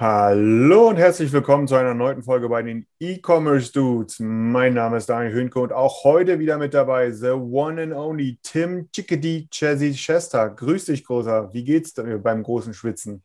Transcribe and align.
Hallo 0.00 0.90
und 0.90 0.96
herzlich 0.96 1.32
willkommen 1.32 1.66
zu 1.66 1.74
einer 1.74 1.92
neuen 1.92 2.22
Folge 2.22 2.48
bei 2.48 2.62
den 2.62 2.86
E-Commerce 3.00 3.72
Dudes. 3.72 4.20
Mein 4.20 4.74
Name 4.74 4.98
ist 4.98 5.08
Daniel 5.08 5.32
Höhnke 5.32 5.58
und 5.58 5.72
auch 5.72 6.04
heute 6.04 6.38
wieder 6.38 6.56
mit 6.56 6.72
dabei 6.72 7.10
the 7.10 7.30
one 7.30 7.82
and 7.82 7.92
only 7.92 8.38
Tim 8.44 8.88
Chickadee 8.92 9.48
Chazzy 9.50 9.92
Chester. 9.92 10.50
Grüß 10.50 10.84
dich, 10.84 11.04
Großer. 11.04 11.52
Wie 11.52 11.64
geht's 11.64 11.94
dir 11.94 12.16
beim 12.18 12.44
großen 12.44 12.74
Schwitzen? 12.74 13.24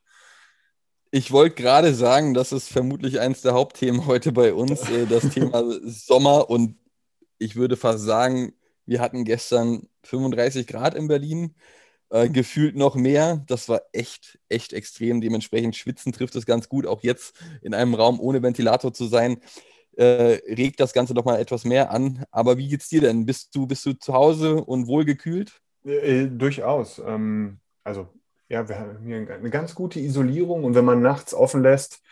Ich 1.11 1.31
wollte 1.31 1.61
gerade 1.61 1.93
sagen, 1.93 2.33
das 2.33 2.51
ist 2.51 2.69
vermutlich 2.69 3.19
eines 3.19 3.43
der 3.43 3.53
Hauptthemen 3.53 4.07
heute 4.07 4.31
bei 4.31 4.51
uns, 4.51 4.89
äh, 4.89 5.05
das 5.05 5.29
Thema 5.29 5.63
Sommer. 5.83 6.49
Und 6.49 6.75
ich 7.37 7.55
würde 7.55 7.77
fast 7.77 8.03
sagen, 8.03 8.53
wir 8.87 8.99
hatten 8.99 9.25
gestern 9.25 9.87
35 10.05 10.65
Grad 10.65 10.95
in 10.95 11.07
Berlin, 11.07 11.53
äh, 12.13 12.29
gefühlt 12.29 12.75
noch 12.75 12.95
mehr. 12.95 13.43
Das 13.47 13.67
war 13.69 13.81
echt, 13.91 14.39
echt 14.47 14.71
extrem. 14.71 15.19
Dementsprechend 15.19 15.75
schwitzen 15.75 16.13
trifft 16.13 16.35
es 16.35 16.45
ganz 16.45 16.69
gut. 16.69 16.85
Auch 16.85 17.01
jetzt 17.01 17.35
in 17.63 17.73
einem 17.73 17.95
Raum 17.95 18.19
ohne 18.19 18.43
Ventilator 18.43 18.93
zu 18.93 19.07
sein, 19.07 19.37
äh, 19.97 20.37
regt 20.47 20.79
das 20.79 20.93
Ganze 20.93 21.15
doch 21.15 21.25
mal 21.25 21.39
etwas 21.39 21.65
mehr 21.65 21.89
an. 21.89 22.23
Aber 22.29 22.57
wie 22.59 22.67
geht's 22.67 22.87
dir 22.87 23.01
denn? 23.01 23.25
Bist 23.25 23.55
du, 23.55 23.65
bist 23.65 23.83
du 23.87 23.93
zu 23.93 24.13
Hause 24.13 24.63
und 24.63 24.85
wohlgekühlt? 24.85 25.59
Äh, 25.85 26.27
durchaus. 26.27 27.01
Ähm, 27.03 27.57
also, 27.83 28.07
ja, 28.47 28.69
wir 28.69 28.79
haben 28.79 29.05
hier 29.05 29.17
eine 29.17 29.49
ganz 29.49 29.73
gute 29.73 29.99
Isolierung 29.99 30.65
und 30.65 30.75
wenn 30.75 30.85
man 30.85 31.01
nachts 31.01 31.33
offen 31.33 31.63
lässt 31.63 32.03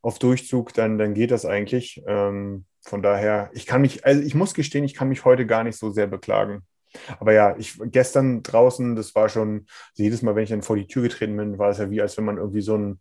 auf 0.00 0.18
Durchzug, 0.18 0.72
dann, 0.72 0.96
dann 0.96 1.12
geht 1.12 1.30
das 1.30 1.44
eigentlich. 1.44 2.02
Ähm, 2.06 2.64
von 2.80 3.02
daher, 3.02 3.50
ich 3.52 3.66
kann 3.66 3.82
mich, 3.82 4.06
also 4.06 4.22
ich 4.22 4.34
muss 4.34 4.54
gestehen, 4.54 4.84
ich 4.84 4.94
kann 4.94 5.10
mich 5.10 5.26
heute 5.26 5.44
gar 5.44 5.64
nicht 5.64 5.76
so 5.76 5.90
sehr 5.90 6.06
beklagen. 6.06 6.62
Aber 7.18 7.32
ja, 7.32 7.56
ich 7.56 7.78
gestern 7.84 8.42
draußen, 8.42 8.96
das 8.96 9.14
war 9.14 9.28
schon, 9.28 9.66
also 9.90 10.02
jedes 10.02 10.22
Mal, 10.22 10.34
wenn 10.34 10.44
ich 10.44 10.50
dann 10.50 10.62
vor 10.62 10.76
die 10.76 10.86
Tür 10.86 11.02
getreten 11.02 11.36
bin, 11.36 11.58
war 11.58 11.70
es 11.70 11.78
ja 11.78 11.90
wie, 11.90 12.00
als 12.00 12.16
wenn 12.16 12.24
man 12.24 12.38
irgendwie 12.38 12.62
so 12.62 12.74
einen, 12.74 12.98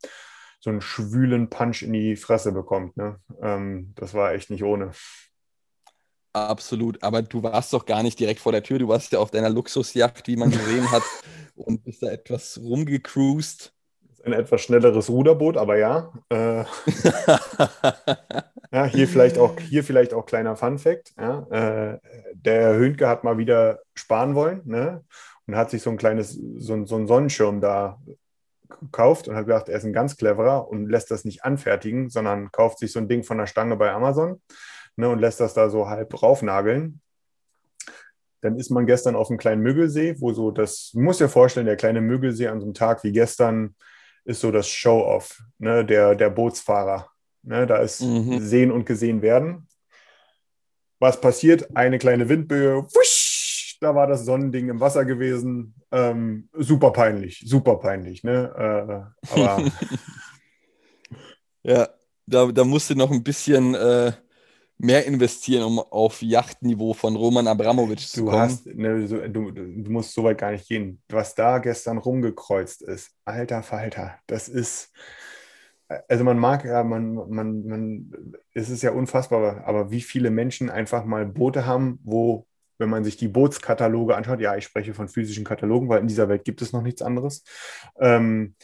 so 0.59 0.69
einen 0.69 0.81
schwülen 0.81 1.49
Punch 1.49 1.83
in 1.83 1.93
die 1.93 2.15
Fresse 2.15 2.51
bekommt. 2.51 2.97
Ne? 2.97 3.19
Ähm, 3.41 3.93
das 3.95 4.13
war 4.13 4.33
echt 4.33 4.49
nicht 4.49 4.63
ohne. 4.63 4.91
Absolut, 6.33 7.01
aber 7.01 7.23
du 7.23 7.41
warst 7.41 7.73
doch 7.73 7.85
gar 7.85 8.03
nicht 8.03 8.19
direkt 8.19 8.39
vor 8.39 8.51
der 8.51 8.61
Tür, 8.61 8.77
du 8.77 8.87
warst 8.87 9.11
ja 9.11 9.19
auf 9.19 9.31
deiner 9.31 9.49
Luxusjacht, 9.49 10.27
wie 10.27 10.35
man 10.35 10.51
gesehen 10.51 10.91
hat, 10.91 11.01
und 11.55 11.83
bist 11.83 12.03
da 12.03 12.11
etwas 12.11 12.59
rumgecruised. 12.61 13.73
Ein 14.23 14.33
etwas 14.33 14.61
schnelleres 14.61 15.09
Ruderboot, 15.09 15.57
aber 15.57 15.77
ja. 15.77 16.11
Äh, 16.29 16.65
ja, 18.71 18.85
hier 18.85 19.07
vielleicht 19.07 19.37
auch, 19.37 19.59
hier 19.59 19.83
vielleicht 19.83 20.13
auch 20.13 20.25
kleiner 20.25 20.55
Fun-Fact. 20.55 21.13
Ja, 21.17 21.47
äh, 21.49 21.99
der 22.45 22.73
Höhnke 22.75 23.07
hat 23.07 23.23
mal 23.23 23.37
wieder 23.37 23.79
sparen 23.95 24.35
wollen 24.35 24.61
ne? 24.65 25.03
und 25.47 25.55
hat 25.55 25.69
sich 25.69 25.81
so 25.81 25.89
ein 25.89 25.97
kleines, 25.97 26.33
so, 26.57 26.73
ein- 26.73 26.85
so 26.85 26.95
einen 26.95 27.07
Sonnenschirm 27.07 27.61
da 27.61 27.99
gekauft 28.81 29.27
und 29.27 29.35
hat 29.35 29.45
gedacht, 29.47 29.67
er 29.69 29.77
ist 29.77 29.83
ein 29.85 29.93
ganz 29.93 30.15
cleverer 30.15 30.67
und 30.69 30.89
lässt 30.89 31.11
das 31.11 31.25
nicht 31.25 31.43
anfertigen, 31.43 32.09
sondern 32.09 32.51
kauft 32.51 32.79
sich 32.79 32.91
so 32.91 32.99
ein 32.99 33.07
Ding 33.07 33.23
von 33.23 33.37
der 33.37 33.47
Stange 33.47 33.75
bei 33.75 33.91
Amazon 33.91 34.41
ne, 34.95 35.09
und 35.09 35.19
lässt 35.19 35.39
das 35.39 35.53
da 35.53 35.69
so 35.69 35.89
halb 35.89 36.21
raufnageln. 36.21 37.01
Dann 38.41 38.57
ist 38.57 38.69
man 38.69 38.85
gestern 38.85 39.15
auf 39.15 39.29
einem 39.29 39.37
kleinen 39.39 39.61
Müggelsee, 39.61 40.15
wo 40.19 40.31
so 40.33 40.51
das, 40.51 40.91
musst 40.93 41.19
dir 41.19 41.27
vorstellen, 41.29 41.65
der 41.65 41.75
kleine 41.75 41.99
Müggelsee 41.99 42.47
an 42.47 42.59
so 42.61 42.65
einem 42.67 42.73
Tag 42.73 43.03
wie 43.03 43.11
gestern 43.11 43.75
ist 44.23 44.39
so 44.41 44.51
das 44.51 44.67
Show-off 44.69 45.41
ne, 45.57 45.83
der, 45.83 46.15
der 46.15 46.29
Bootsfahrer. 46.29 47.09
Ne, 47.41 47.65
da 47.67 47.77
ist 47.77 48.01
Mhm. 48.01 48.39
sehen 48.39 48.71
und 48.71 48.85
gesehen 48.85 49.21
werden. 49.21 49.67
Was 50.99 51.19
passiert? 51.21 51.75
Eine 51.75 51.97
kleine 51.97 52.27
Windböe, 52.29 52.83
wusch, 52.83 53.77
da 53.79 53.95
war 53.95 54.07
das 54.07 54.25
Sonnending 54.25 54.69
im 54.69 54.79
Wasser 54.79 55.05
gewesen. 55.05 55.73
Ähm, 55.91 56.49
super 56.53 56.91
peinlich, 56.91 57.43
super 57.45 57.77
peinlich. 57.77 58.23
Ne? 58.23 59.13
Äh, 59.23 59.31
aber 59.33 59.63
Ja, 61.63 61.89
da, 62.25 62.51
da 62.51 62.63
musst 62.63 62.89
du 62.89 62.95
noch 62.95 63.11
ein 63.11 63.23
bisschen 63.23 63.75
äh, 63.75 64.11
mehr 64.77 65.05
investieren, 65.05 65.63
um 65.63 65.79
auf 65.79 66.21
Yachtniveau 66.21 66.93
von 66.93 67.15
Roman 67.15 67.47
Abramowitsch 67.47 68.07
zu 68.07 68.25
kommen. 68.25 68.41
hast, 68.41 68.65
ne, 68.65 69.07
so, 69.07 69.19
du, 69.27 69.51
du 69.51 69.91
musst 69.91 70.13
so 70.13 70.23
weit 70.23 70.37
gar 70.37 70.51
nicht 70.51 70.67
gehen. 70.67 71.01
Was 71.09 71.35
da 71.35 71.57
gestern 71.59 71.97
rumgekreuzt 71.97 72.81
ist, 72.81 73.11
alter 73.25 73.61
Falter, 73.61 74.15
das 74.27 74.47
ist. 74.47 74.91
Also 76.07 76.23
man 76.23 76.37
mag 76.37 76.65
ja, 76.65 76.83
man, 76.83 77.15
man, 77.15 77.65
man, 77.65 78.35
es 78.53 78.69
ist 78.69 78.83
ja 78.83 78.91
unfassbar, 78.91 79.63
aber 79.65 79.89
wie 79.89 80.01
viele 80.01 80.29
Menschen 80.29 80.69
einfach 80.69 81.03
mal 81.03 81.25
Boote 81.25 81.65
haben, 81.65 81.99
wo, 82.03 82.45
wenn 82.77 82.89
man 82.89 83.03
sich 83.03 83.17
die 83.17 83.27
Bootskataloge 83.27 84.15
anschaut, 84.15 84.39
ja, 84.39 84.55
ich 84.55 84.65
spreche 84.65 84.93
von 84.93 85.07
physischen 85.07 85.43
Katalogen, 85.43 85.89
weil 85.89 86.01
in 86.01 86.07
dieser 86.07 86.29
Welt 86.29 86.45
gibt 86.45 86.61
es 86.61 86.73
noch 86.73 86.83
nichts 86.83 87.01
anderes. 87.01 87.43
Ähm, 87.99 88.55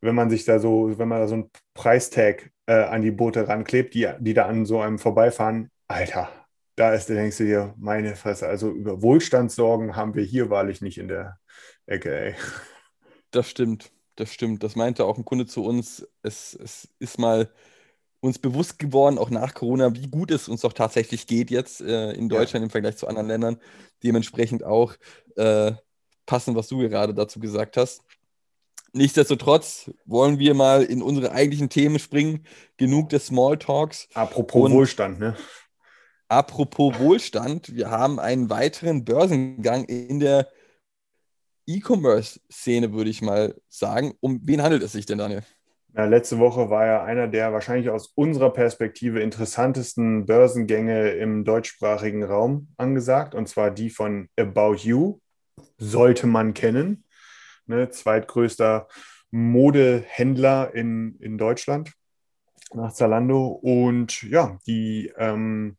wenn 0.00 0.14
man 0.14 0.28
sich 0.28 0.44
da 0.44 0.58
so, 0.58 0.98
wenn 0.98 1.08
man 1.08 1.20
da 1.20 1.28
so 1.28 1.36
ein 1.36 1.50
Preistag 1.72 2.50
äh, 2.66 2.74
an 2.74 3.00
die 3.00 3.12
Boote 3.12 3.48
ranklebt, 3.48 3.94
die, 3.94 4.08
die 4.18 4.34
da 4.34 4.46
an 4.46 4.66
so 4.66 4.80
einem 4.80 4.98
vorbeifahren, 4.98 5.70
Alter, 5.86 6.28
da 6.76 6.92
ist, 6.92 7.08
da 7.08 7.14
denkst 7.14 7.38
du 7.38 7.44
dir, 7.44 7.74
meine 7.78 8.14
Fresse, 8.14 8.46
also 8.46 8.70
über 8.70 9.02
Wohlstandssorgen 9.02 9.96
haben 9.96 10.14
wir 10.14 10.22
hier 10.22 10.50
wahrlich 10.50 10.80
nicht 10.80 10.98
in 10.98 11.08
der 11.08 11.38
Ecke, 11.86 12.14
ey. 12.14 12.34
Das 13.30 13.50
stimmt, 13.50 13.90
das 14.20 14.32
stimmt. 14.32 14.62
Das 14.62 14.76
meinte 14.76 15.04
auch 15.04 15.16
ein 15.16 15.24
Kunde 15.24 15.46
zu 15.46 15.64
uns. 15.64 16.06
Es, 16.22 16.54
es 16.54 16.88
ist 16.98 17.18
mal 17.18 17.50
uns 18.20 18.38
bewusst 18.38 18.78
geworden, 18.78 19.18
auch 19.18 19.30
nach 19.30 19.54
Corona, 19.54 19.94
wie 19.94 20.08
gut 20.08 20.30
es 20.30 20.48
uns 20.48 20.62
doch 20.62 20.72
tatsächlich 20.72 21.26
geht 21.26 21.50
jetzt 21.50 21.80
äh, 21.80 22.12
in 22.12 22.28
Deutschland 22.28 22.64
im 22.64 22.70
Vergleich 22.70 22.96
zu 22.96 23.06
anderen 23.06 23.28
Ländern. 23.28 23.58
Dementsprechend 24.02 24.64
auch 24.64 24.94
äh, 25.36 25.72
passend, 26.26 26.56
was 26.56 26.68
du 26.68 26.78
gerade 26.78 27.14
dazu 27.14 27.38
gesagt 27.38 27.76
hast. 27.76 28.02
Nichtsdestotrotz 28.92 29.90
wollen 30.04 30.38
wir 30.38 30.54
mal 30.54 30.82
in 30.82 31.02
unsere 31.02 31.30
eigentlichen 31.30 31.68
Themen 31.68 31.98
springen. 31.98 32.44
Genug 32.76 33.10
des 33.10 33.26
Smalltalks. 33.26 34.08
Apropos 34.14 34.64
Und- 34.64 34.72
Wohlstand, 34.72 35.20
ne? 35.20 35.36
Apropos 36.30 36.98
Wohlstand, 36.98 37.74
wir 37.74 37.90
haben 37.90 38.18
einen 38.20 38.50
weiteren 38.50 39.04
Börsengang 39.04 39.84
in 39.84 40.20
der 40.20 40.48
E-Commerce-Szene, 41.68 42.92
würde 42.92 43.10
ich 43.10 43.22
mal 43.22 43.54
sagen. 43.68 44.14
Um 44.20 44.40
wen 44.42 44.62
handelt 44.62 44.82
es 44.82 44.92
sich 44.92 45.06
denn, 45.06 45.18
Daniel? 45.18 45.42
Ja, 45.94 46.04
letzte 46.04 46.38
Woche 46.38 46.70
war 46.70 46.86
ja 46.86 47.04
einer 47.04 47.28
der 47.28 47.52
wahrscheinlich 47.52 47.90
aus 47.90 48.12
unserer 48.14 48.52
Perspektive 48.52 49.20
interessantesten 49.20 50.26
Börsengänge 50.26 51.10
im 51.10 51.44
deutschsprachigen 51.44 52.24
Raum 52.24 52.68
angesagt, 52.76 53.34
und 53.34 53.48
zwar 53.48 53.70
die 53.70 53.90
von 53.90 54.28
About 54.38 54.76
You. 54.76 55.20
Sollte 55.76 56.26
man 56.26 56.54
kennen. 56.54 57.04
Ne, 57.66 57.90
zweitgrößter 57.90 58.88
Modehändler 59.30 60.74
in, 60.74 61.16
in 61.20 61.36
Deutschland 61.36 61.92
nach 62.72 62.92
Zalando. 62.92 63.48
Und 63.48 64.22
ja, 64.22 64.58
die 64.66 65.12
ähm, 65.16 65.76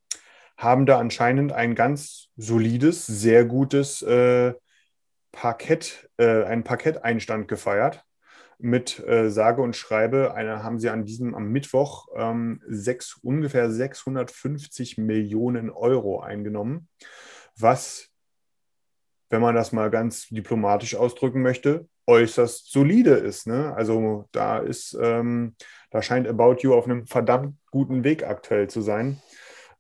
haben 0.58 0.86
da 0.86 1.00
anscheinend 1.00 1.52
ein 1.52 1.76
ganz 1.76 2.28
solides, 2.36 3.06
sehr 3.06 3.46
gutes 3.46 4.02
äh, 4.02 4.54
Parkett, 5.32 6.10
äh, 6.18 6.44
einen 6.44 6.64
Parketteinstand 6.64 7.48
gefeiert 7.48 8.06
mit 8.60 9.00
äh, 9.08 9.30
sage 9.30 9.62
und 9.62 9.76
schreibe, 9.76 10.34
eine, 10.34 10.64
haben 10.64 10.80
sie 10.80 10.90
an 10.90 11.06
diesem 11.06 11.34
am 11.34 11.50
Mittwoch 11.50 12.08
ähm, 12.16 12.62
sechs, 12.68 13.16
ungefähr 13.22 13.72
650 13.72 14.98
Millionen 14.98 15.70
Euro 15.70 16.20
eingenommen, 16.20 16.90
was, 17.58 18.10
wenn 19.30 19.42
man 19.42 19.56
das 19.56 19.72
mal 19.72 19.90
ganz 19.90 20.28
diplomatisch 20.28 20.96
ausdrücken 20.96 21.42
möchte, 21.42 21.88
äußerst 22.06 22.72
solide 22.72 23.12
ist. 23.12 23.48
Ne? 23.48 23.74
Also 23.76 24.28
da 24.34 24.58
ist, 24.58 24.98
ähm, 25.02 25.56
da 25.92 26.02
scheint 26.02 26.28
About 26.28 26.58
You 26.60 26.74
auf 26.74 26.86
einem 26.86 27.08
verdammt 27.08 27.56
guten 27.72 28.04
Weg 28.04 28.24
aktuell 28.24 28.68
zu 28.68 28.82
sein. 28.82 29.22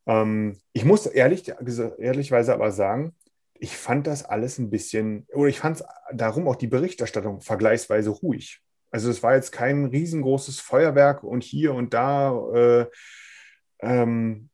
Ähm, 0.05 0.57
ich 0.71 0.85
muss 0.85 1.05
ehrlich, 1.05 1.51
ehrlichweise 1.97 2.53
aber 2.53 2.71
sagen, 2.71 3.13
ich 3.59 3.77
fand 3.77 4.07
das 4.07 4.23
alles 4.23 4.57
ein 4.57 4.69
bisschen, 4.69 5.27
oder 5.33 5.49
ich 5.49 5.59
fand 5.59 5.77
es 5.77 5.85
darum 6.13 6.47
auch 6.47 6.55
die 6.55 6.67
Berichterstattung 6.67 7.41
vergleichsweise 7.41 8.09
ruhig. 8.09 8.61
Also 8.91 9.09
es 9.09 9.21
war 9.21 9.35
jetzt 9.35 9.51
kein 9.51 9.85
riesengroßes 9.85 10.59
Feuerwerk 10.59 11.23
und 11.23 11.43
hier 11.43 11.73
und 11.73 11.93
da. 11.93 12.31
Äh, 12.53 12.85
ähm, 13.81 14.49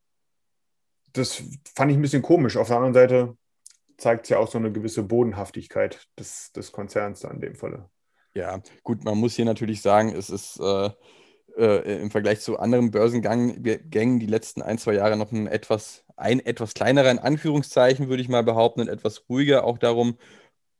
das 1.13 1.41
fand 1.75 1.91
ich 1.91 1.97
ein 1.97 2.01
bisschen 2.01 2.21
komisch. 2.21 2.57
Auf 2.57 2.67
der 2.67 2.77
anderen 2.77 2.93
Seite, 2.93 3.37
zeigt 3.97 4.29
ja 4.29 4.37
auch 4.39 4.49
so 4.49 4.57
eine 4.57 4.71
gewisse 4.71 5.03
Bodenhaftigkeit 5.03 6.07
des, 6.19 6.51
des 6.51 6.71
Konzerns 6.71 7.21
da 7.21 7.31
in 7.31 7.41
dem 7.41 7.55
Falle. 7.55 7.89
Ja, 8.33 8.61
gut, 8.83 9.03
man 9.03 9.17
muss 9.17 9.35
hier 9.35 9.45
natürlich 9.45 9.81
sagen, 9.81 10.13
es 10.13 10.29
ist 10.29 10.59
äh, 10.59 10.89
äh, 11.57 12.01
im 12.01 12.11
Vergleich 12.11 12.41
zu 12.41 12.59
anderen 12.59 12.91
Börsengängen 12.91 14.19
die 14.19 14.25
letzten 14.25 14.61
ein, 14.61 14.77
zwei 14.77 14.93
Jahre 14.93 15.17
noch 15.17 15.31
ein 15.31 15.47
etwas, 15.47 16.03
ein 16.15 16.39
etwas 16.39 16.73
kleinerer, 16.73 17.11
in 17.11 17.19
Anführungszeichen, 17.19 18.09
würde 18.09 18.21
ich 18.21 18.29
mal 18.29 18.43
behaupten, 18.43 18.81
und 18.81 18.87
etwas 18.87 19.23
ruhiger 19.29 19.63
auch 19.63 19.77
darum. 19.77 20.17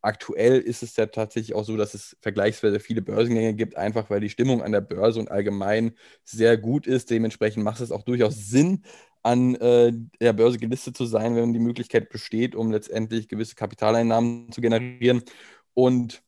Aktuell 0.02 0.60
ist 0.60 0.84
es 0.84 0.96
ja 0.98 1.08
tatsächlich 1.08 1.56
auch 1.56 1.64
so, 1.64 1.78
dass 1.78 1.96
es 1.96 2.16
vergleichsweise 2.22 2.80
viele 2.80 3.02
Börsengänge 3.02 3.56
gibt, 3.56 3.76
einfach 3.76 4.10
weil 4.10 4.20
die 4.20 4.30
Stimmung 4.30 4.62
an 4.62 4.72
der 4.72 4.82
Börse 4.82 5.20
und 5.20 5.32
allgemein 5.32 5.94
sehr 6.24 6.58
gut 6.58 6.86
ist. 6.86 7.10
Dementsprechend 7.10 7.64
macht 7.64 7.82
es 7.82 7.92
auch 7.92 8.04
durchaus 8.04 8.36
Sinn, 8.48 8.84
an 9.24 9.56
äh, 9.56 9.92
der 10.22 10.34
Börse 10.34 10.60
gelistet 10.60 10.96
zu 10.96 11.06
sein, 11.06 11.36
wenn 11.36 11.54
die 11.54 11.60
Möglichkeit 11.60 12.10
besteht, 12.10 12.54
um 12.54 12.72
letztendlich 12.72 13.28
gewisse 13.28 13.56
Kapitaleinnahmen 13.56 14.52
zu 14.52 14.62
generieren. 14.62 15.24
Und 15.74 16.22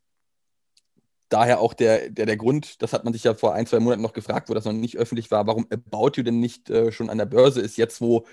daher 1.29 1.59
auch 1.59 1.73
der, 1.73 2.09
der, 2.09 2.25
der 2.25 2.37
Grund, 2.37 2.81
das 2.81 2.93
hat 2.93 3.03
man 3.03 3.13
sich 3.13 3.23
ja 3.23 3.33
vor 3.33 3.53
ein, 3.53 3.65
zwei 3.65 3.79
Monaten 3.79 4.01
noch 4.01 4.13
gefragt, 4.13 4.49
wo 4.49 4.53
das 4.53 4.65
noch 4.65 4.73
nicht 4.73 4.97
öffentlich 4.97 5.31
war, 5.31 5.47
warum 5.47 5.67
About 5.69 6.11
You 6.15 6.23
denn 6.23 6.39
nicht 6.39 6.69
äh, 6.69 6.91
schon 6.91 7.09
an 7.09 7.17
der 7.17 7.25
Börse 7.25 7.61
ist, 7.61 7.77
jetzt 7.77 8.01
wo 8.01 8.25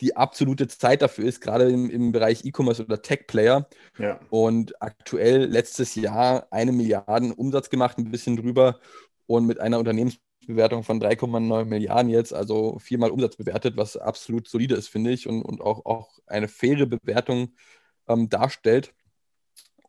die 0.00 0.16
absolute 0.16 0.66
Zeit 0.66 1.00
dafür 1.00 1.26
ist, 1.26 1.40
gerade 1.40 1.70
im, 1.70 1.88
im 1.88 2.12
Bereich 2.12 2.44
E-Commerce 2.44 2.82
oder 2.84 3.00
Tech-Player. 3.00 3.68
Ja. 3.98 4.20
Und 4.30 4.80
aktuell 4.82 5.44
letztes 5.44 5.94
Jahr 5.94 6.48
eine 6.50 6.72
Milliarden 6.72 7.32
Umsatz 7.32 7.70
gemacht, 7.70 7.98
ein 7.98 8.10
bisschen 8.10 8.36
drüber 8.36 8.80
und 9.26 9.46
mit 9.46 9.60
einer 9.60 9.78
Unternehmensbewertung 9.78 10.82
von 10.82 11.00
3,9 11.00 11.64
Milliarden 11.66 12.10
jetzt, 12.10 12.34
also 12.34 12.78
viermal 12.80 13.10
Umsatz 13.10 13.36
bewertet, 13.36 13.76
was 13.76 13.96
absolut 13.96 14.48
solide 14.48 14.74
ist, 14.74 14.88
finde 14.88 15.12
ich, 15.12 15.28
und, 15.28 15.42
und 15.42 15.60
auch, 15.60 15.84
auch 15.86 16.18
eine 16.26 16.48
faire 16.48 16.86
Bewertung 16.86 17.52
ähm, 18.08 18.28
darstellt. 18.28 18.92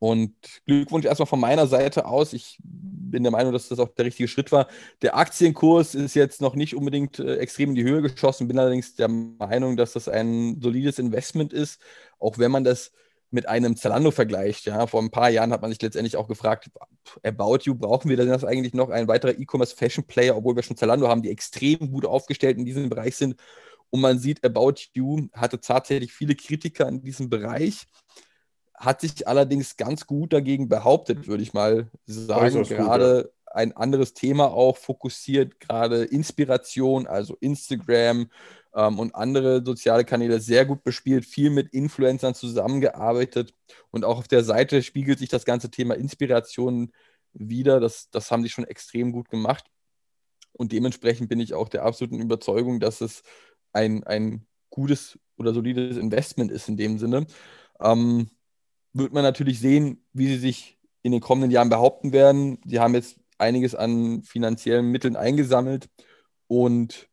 Und 0.03 0.35
Glückwunsch 0.65 1.05
erstmal 1.05 1.27
von 1.27 1.39
meiner 1.39 1.65
Seite 1.65 2.03
aus. 2.03 2.33
Ich 2.33 2.57
bin 2.61 3.23
der 3.23 3.31
Meinung, 3.31 3.53
dass 3.53 3.69
das 3.69 3.79
auch 3.79 3.87
der 3.87 4.03
richtige 4.03 4.27
Schritt 4.27 4.51
war. 4.51 4.67
Der 5.01 5.15
Aktienkurs 5.15 5.95
ist 5.95 6.13
jetzt 6.13 6.41
noch 6.41 6.55
nicht 6.55 6.75
unbedingt 6.75 7.19
äh, 7.19 7.37
extrem 7.37 7.69
in 7.69 7.75
die 7.75 7.85
Höhe 7.85 8.01
geschossen, 8.01 8.49
bin 8.49 8.59
allerdings 8.59 8.95
der 8.95 9.07
Meinung, 9.07 9.77
dass 9.77 9.93
das 9.93 10.09
ein 10.09 10.59
solides 10.59 10.99
Investment 10.99 11.53
ist, 11.53 11.79
auch 12.19 12.37
wenn 12.37 12.51
man 12.51 12.65
das 12.65 12.91
mit 13.31 13.47
einem 13.47 13.77
Zalando 13.77 14.11
vergleicht. 14.11 14.65
Ja, 14.65 14.87
vor 14.87 15.01
ein 15.01 15.09
paar 15.09 15.29
Jahren 15.29 15.53
hat 15.53 15.61
man 15.61 15.71
sich 15.71 15.81
letztendlich 15.81 16.17
auch 16.17 16.27
gefragt, 16.27 16.69
About 17.23 17.59
You, 17.61 17.73
brauchen 17.73 18.09
wir 18.09 18.17
denn 18.17 18.27
das 18.27 18.43
eigentlich 18.43 18.73
noch 18.73 18.89
ein 18.89 19.07
weiterer 19.07 19.39
E-Commerce 19.39 19.73
Fashion 19.73 20.03
Player, 20.03 20.35
obwohl 20.35 20.57
wir 20.57 20.63
schon 20.63 20.75
Zalando 20.75 21.07
haben, 21.07 21.21
die 21.21 21.31
extrem 21.31 21.93
gut 21.93 22.05
aufgestellt 22.05 22.57
in 22.57 22.65
diesem 22.65 22.89
Bereich 22.89 23.15
sind. 23.15 23.37
Und 23.89 24.01
man 24.01 24.19
sieht, 24.19 24.43
About 24.43 24.73
You 24.91 25.29
hatte 25.31 25.61
tatsächlich 25.61 26.11
viele 26.11 26.35
Kritiker 26.35 26.89
in 26.89 27.01
diesem 27.01 27.29
Bereich 27.29 27.87
hat 28.75 29.01
sich 29.01 29.27
allerdings 29.27 29.77
ganz 29.77 30.07
gut 30.07 30.33
dagegen 30.33 30.67
behauptet, 30.67 31.27
würde 31.27 31.43
ich 31.43 31.53
mal 31.53 31.89
sagen. 32.05 32.63
Gerade 32.63 33.23
gut, 33.23 33.31
ja. 33.47 33.53
ein 33.53 33.75
anderes 33.75 34.13
Thema 34.13 34.51
auch 34.51 34.77
fokussiert, 34.77 35.59
gerade 35.59 36.03
Inspiration, 36.03 37.07
also 37.07 37.37
Instagram 37.39 38.29
ähm, 38.75 38.99
und 38.99 39.15
andere 39.15 39.63
soziale 39.63 40.05
Kanäle 40.05 40.39
sehr 40.39 40.65
gut 40.65 40.83
bespielt, 40.83 41.25
viel 41.25 41.49
mit 41.49 41.73
Influencern 41.73 42.35
zusammengearbeitet 42.35 43.53
und 43.91 44.05
auch 44.05 44.17
auf 44.17 44.27
der 44.27 44.43
Seite 44.43 44.81
spiegelt 44.81 45.19
sich 45.19 45.29
das 45.29 45.45
ganze 45.45 45.69
Thema 45.69 45.95
Inspiration 45.95 46.91
wieder. 47.33 47.79
Das, 47.79 48.09
das 48.09 48.31
haben 48.31 48.43
die 48.43 48.49
schon 48.49 48.65
extrem 48.65 49.11
gut 49.11 49.29
gemacht. 49.29 49.65
Und 50.51 50.71
dementsprechend 50.71 51.29
bin 51.29 51.39
ich 51.39 51.53
auch 51.53 51.67
der 51.67 51.83
absoluten 51.83 52.19
Überzeugung, 52.19 52.79
dass 52.79 53.01
es 53.01 53.23
ein, 53.71 54.03
ein 54.03 54.45
gutes 54.69 55.17
oder 55.37 55.53
solides 55.53 55.97
Investment 55.97 56.51
ist 56.51 56.69
in 56.69 56.77
dem 56.77 56.99
Sinne. 56.99 57.25
Ähm, 57.79 58.29
wird 58.93 59.13
man 59.13 59.23
natürlich 59.23 59.59
sehen, 59.59 60.03
wie 60.13 60.27
sie 60.27 60.37
sich 60.37 60.79
in 61.01 61.11
den 61.11 61.21
kommenden 61.21 61.51
Jahren 61.51 61.69
behaupten 61.69 62.13
werden. 62.13 62.59
Sie 62.65 62.79
haben 62.79 62.93
jetzt 62.93 63.19
einiges 63.37 63.75
an 63.75 64.23
finanziellen 64.23 64.91
Mitteln 64.91 65.15
eingesammelt 65.15 65.89
und 66.47 67.09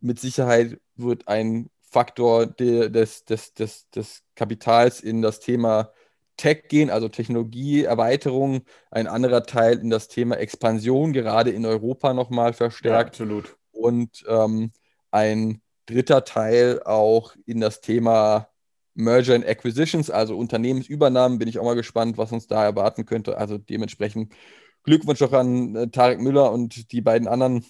mit 0.00 0.20
Sicherheit 0.20 0.80
wird 0.94 1.28
ein 1.28 1.68
Faktor 1.82 2.46
des, 2.46 3.24
des, 3.24 3.54
des, 3.54 3.90
des 3.90 4.22
Kapitals 4.34 5.00
in 5.00 5.22
das 5.22 5.40
Thema 5.40 5.92
Tech 6.36 6.68
gehen, 6.68 6.90
also 6.90 7.08
Technologieerweiterung, 7.08 8.62
ein 8.90 9.06
anderer 9.06 9.44
Teil 9.44 9.78
in 9.78 9.88
das 9.88 10.08
Thema 10.08 10.36
Expansion, 10.36 11.12
gerade 11.12 11.50
in 11.50 11.64
Europa 11.64 12.12
nochmal 12.12 12.52
verstärkt. 12.52 13.18
Ja, 13.18 13.24
absolut. 13.24 13.56
Und 13.72 14.24
ähm, 14.28 14.72
ein 15.10 15.62
dritter 15.86 16.24
Teil 16.24 16.82
auch 16.82 17.34
in 17.46 17.60
das 17.60 17.80
Thema 17.80 18.48
Merger 18.96 19.34
and 19.34 19.46
Acquisitions, 19.46 20.10
also 20.10 20.36
Unternehmensübernahmen, 20.36 21.38
bin 21.38 21.48
ich 21.48 21.58
auch 21.58 21.64
mal 21.64 21.74
gespannt, 21.74 22.18
was 22.18 22.32
uns 22.32 22.46
da 22.46 22.64
erwarten 22.64 23.04
könnte. 23.04 23.38
Also 23.38 23.58
dementsprechend 23.58 24.34
Glückwunsch 24.82 25.20
auch 25.22 25.32
an 25.32 25.76
äh, 25.76 25.88
Tarek 25.88 26.20
Müller 26.20 26.50
und 26.50 26.92
die 26.92 27.02
beiden 27.02 27.28
anderen 27.28 27.64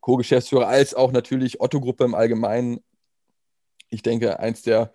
Co-Geschäftsführer, 0.00 0.68
als 0.68 0.94
auch 0.94 1.12
natürlich 1.12 1.60
Otto-Gruppe 1.60 2.04
im 2.04 2.14
Allgemeinen. 2.14 2.80
Ich 3.88 4.02
denke, 4.02 4.38
eins 4.38 4.62
der 4.62 4.92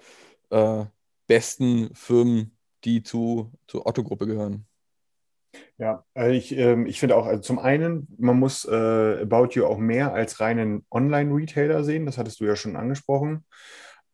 äh, 0.49 0.85
besten 1.27 1.93
Firmen, 1.93 2.57
die 2.83 3.03
zu, 3.03 3.51
zur 3.67 3.85
Otto-Gruppe 3.85 4.27
gehören. 4.27 4.65
Ja, 5.77 6.05
also 6.13 6.31
ich, 6.31 6.55
ähm, 6.55 6.85
ich 6.85 6.99
finde 6.99 7.15
auch, 7.15 7.25
also 7.25 7.41
zum 7.41 7.59
einen, 7.59 8.07
man 8.17 8.37
muss 8.37 8.65
äh, 8.65 9.21
About 9.21 9.49
You 9.53 9.65
auch 9.65 9.77
mehr 9.77 10.13
als 10.13 10.39
reinen 10.39 10.85
Online-Retailer 10.91 11.83
sehen, 11.83 12.05
das 12.05 12.17
hattest 12.17 12.39
du 12.39 12.45
ja 12.45 12.55
schon 12.55 12.75
angesprochen. 12.75 13.45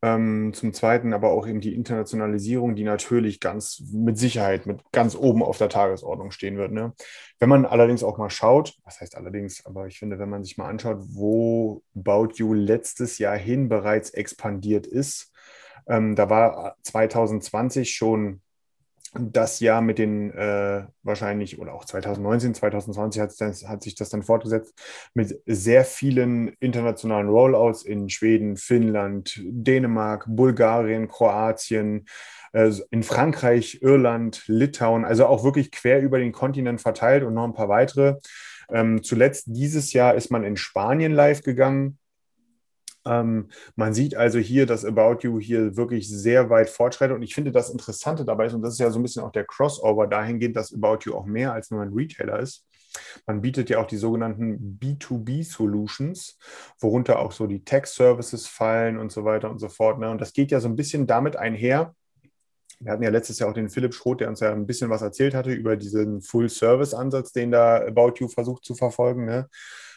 Ähm, 0.06 0.52
zum 0.54 0.72
Zweiten 0.72 1.12
aber 1.12 1.32
auch 1.32 1.48
eben 1.48 1.60
die 1.60 1.74
Internationalisierung, 1.74 2.76
die 2.76 2.84
natürlich 2.84 3.40
ganz 3.40 3.82
mit 3.92 4.16
Sicherheit 4.16 4.64
mit 4.64 4.80
ganz 4.92 5.16
oben 5.16 5.42
auf 5.42 5.58
der 5.58 5.68
Tagesordnung 5.68 6.30
stehen 6.30 6.56
wird. 6.56 6.70
Ne? 6.70 6.92
Wenn 7.40 7.48
man 7.48 7.66
allerdings 7.66 8.04
auch 8.04 8.16
mal 8.16 8.30
schaut, 8.30 8.76
was 8.84 9.00
heißt 9.00 9.16
allerdings, 9.16 9.66
aber 9.66 9.88
ich 9.88 9.98
finde, 9.98 10.20
wenn 10.20 10.30
man 10.30 10.44
sich 10.44 10.58
mal 10.58 10.68
anschaut, 10.68 10.98
wo 11.00 11.82
About 11.96 12.34
You 12.34 12.54
letztes 12.54 13.18
Jahr 13.18 13.36
hin 13.36 13.68
bereits 13.68 14.10
expandiert 14.10 14.86
ist, 14.86 15.32
ähm, 15.88 16.14
da 16.14 16.30
war 16.30 16.76
2020 16.82 17.90
schon 17.90 18.42
das 19.20 19.60
Jahr 19.60 19.80
mit 19.80 19.98
den 19.98 20.30
äh, 20.32 20.84
wahrscheinlich, 21.02 21.58
oder 21.58 21.74
auch 21.74 21.84
2019, 21.84 22.54
2020 22.54 23.22
hat, 23.22 23.32
hat, 23.68 23.82
sich 23.82 23.94
das 23.94 24.08
dann 24.08 24.22
fortgesetzt 24.22 24.74
mit 25.14 25.40
sehr 25.46 25.84
vielen 25.84 26.48
internationalen 26.60 27.28
Rollouts 27.28 27.82
in 27.82 28.08
Schweden, 28.08 28.56
Finnland, 28.56 29.40
Dänemark, 29.44 30.26
Bulgarien, 30.28 31.08
Kroatien, 31.08 32.06
äh, 32.52 32.72
in 32.90 33.02
Frankreich, 33.02 33.80
Irland, 33.82 34.44
Litauen, 34.46 35.04
also 35.04 35.26
auch 35.26 35.44
wirklich 35.44 35.70
quer 35.70 36.00
über 36.00 36.18
den 36.18 36.32
Kontinent 36.32 36.80
verteilt 36.80 37.22
und 37.22 37.34
noch 37.34 37.44
ein 37.44 37.54
paar 37.54 37.68
weitere. 37.68 38.16
Ähm, 38.70 39.02
zuletzt 39.02 39.44
dieses 39.48 39.92
Jahr 39.92 40.14
ist 40.14 40.30
man 40.30 40.44
in 40.44 40.56
Spanien 40.56 41.12
live 41.12 41.42
gegangen 41.42 41.98
ähm, 43.06 43.48
man 43.76 43.94
sieht 43.94 44.16
also 44.16 44.38
hier, 44.38 44.66
dass 44.66 44.84
About 44.84 45.18
You 45.22 45.40
hier 45.40 45.76
wirklich 45.76 46.08
sehr 46.08 46.50
weit 46.50 46.68
fortschreitet. 46.68 47.16
Und 47.16 47.22
ich 47.22 47.34
finde, 47.34 47.52
das 47.52 47.70
Interessante 47.70 48.24
dabei 48.24 48.46
ist, 48.46 48.54
und 48.54 48.62
das 48.62 48.74
ist 48.74 48.80
ja 48.80 48.90
so 48.90 48.98
ein 48.98 49.02
bisschen 49.02 49.22
auch 49.22 49.32
der 49.32 49.44
Crossover 49.44 50.06
dahingehend, 50.06 50.56
dass 50.56 50.74
About 50.74 50.98
You 51.04 51.14
auch 51.14 51.26
mehr 51.26 51.52
als 51.52 51.70
nur 51.70 51.82
ein 51.82 51.92
Retailer 51.92 52.40
ist. 52.40 52.66
Man 53.26 53.42
bietet 53.42 53.70
ja 53.70 53.78
auch 53.78 53.86
die 53.86 53.98
sogenannten 53.98 54.78
B2B-Solutions, 54.82 56.38
worunter 56.80 57.18
auch 57.18 57.32
so 57.32 57.46
die 57.46 57.62
Tech-Services 57.64 58.46
fallen 58.46 58.98
und 58.98 59.12
so 59.12 59.24
weiter 59.24 59.50
und 59.50 59.58
so 59.58 59.68
fort. 59.68 59.98
Ne? 59.98 60.10
Und 60.10 60.20
das 60.20 60.32
geht 60.32 60.50
ja 60.50 60.60
so 60.60 60.68
ein 60.68 60.76
bisschen 60.76 61.06
damit 61.06 61.36
einher, 61.36 61.94
wir 62.80 62.92
hatten 62.92 63.02
ja 63.02 63.10
letztes 63.10 63.38
Jahr 63.38 63.48
auch 63.48 63.54
den 63.54 63.70
Philipp 63.70 63.94
Schroth, 63.94 64.20
der 64.20 64.28
uns 64.28 64.40
ja 64.40 64.52
ein 64.52 64.66
bisschen 64.66 64.90
was 64.90 65.02
erzählt 65.02 65.34
hatte 65.34 65.50
über 65.52 65.76
diesen 65.76 66.20
Full-Service-Ansatz, 66.20 67.32
den 67.32 67.50
da 67.50 67.76
About 67.86 68.14
You 68.18 68.28
versucht 68.28 68.64
zu 68.64 68.74
verfolgen. 68.74 69.24
Ne? 69.24 69.48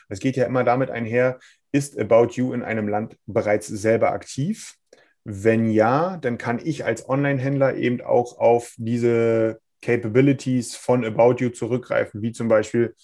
Es 0.08 0.20
geht 0.20 0.38
ja 0.38 0.46
immer 0.46 0.64
damit 0.64 0.90
einher, 0.90 1.40
ist 1.72 2.00
About 2.00 2.30
You 2.34 2.54
in 2.54 2.64
einem 2.64 2.88
Land 2.88 3.18
bereits 3.26 3.68
selber 3.68 4.12
aktiv? 4.12 4.76
Wenn 5.24 5.70
ja, 5.70 6.18
dann 6.18 6.38
kann 6.38 6.60
ich 6.64 6.86
als 6.86 7.08
Online-Händler 7.08 7.76
eben 7.76 8.02
auch 8.02 8.40
auf 8.40 8.74
diese 8.78 9.60
Capabilities 9.82 10.76
von 10.76 11.06
About 11.06 11.36
You 11.40 11.50
zurückgreifen, 11.50 12.22
wie 12.22 12.32
zum 12.32 12.48
Beispiel 12.48 12.96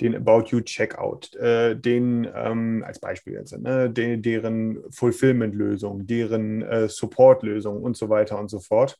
den 0.00 0.14
About 0.14 0.48
You 0.48 0.60
Checkout, 0.60 1.34
äh, 1.34 1.76
den 1.76 2.28
ähm, 2.34 2.84
als 2.86 3.00
Beispiel 3.00 3.34
jetzt, 3.34 3.56
ne, 3.58 3.90
de, 3.90 4.16
deren 4.16 4.80
Fulfillment-Lösung, 4.90 6.06
deren 6.06 6.62
äh, 6.62 6.88
Support-Lösung 6.88 7.82
und 7.82 7.96
so 7.96 8.08
weiter 8.08 8.38
und 8.38 8.48
so 8.48 8.60
fort. 8.60 8.98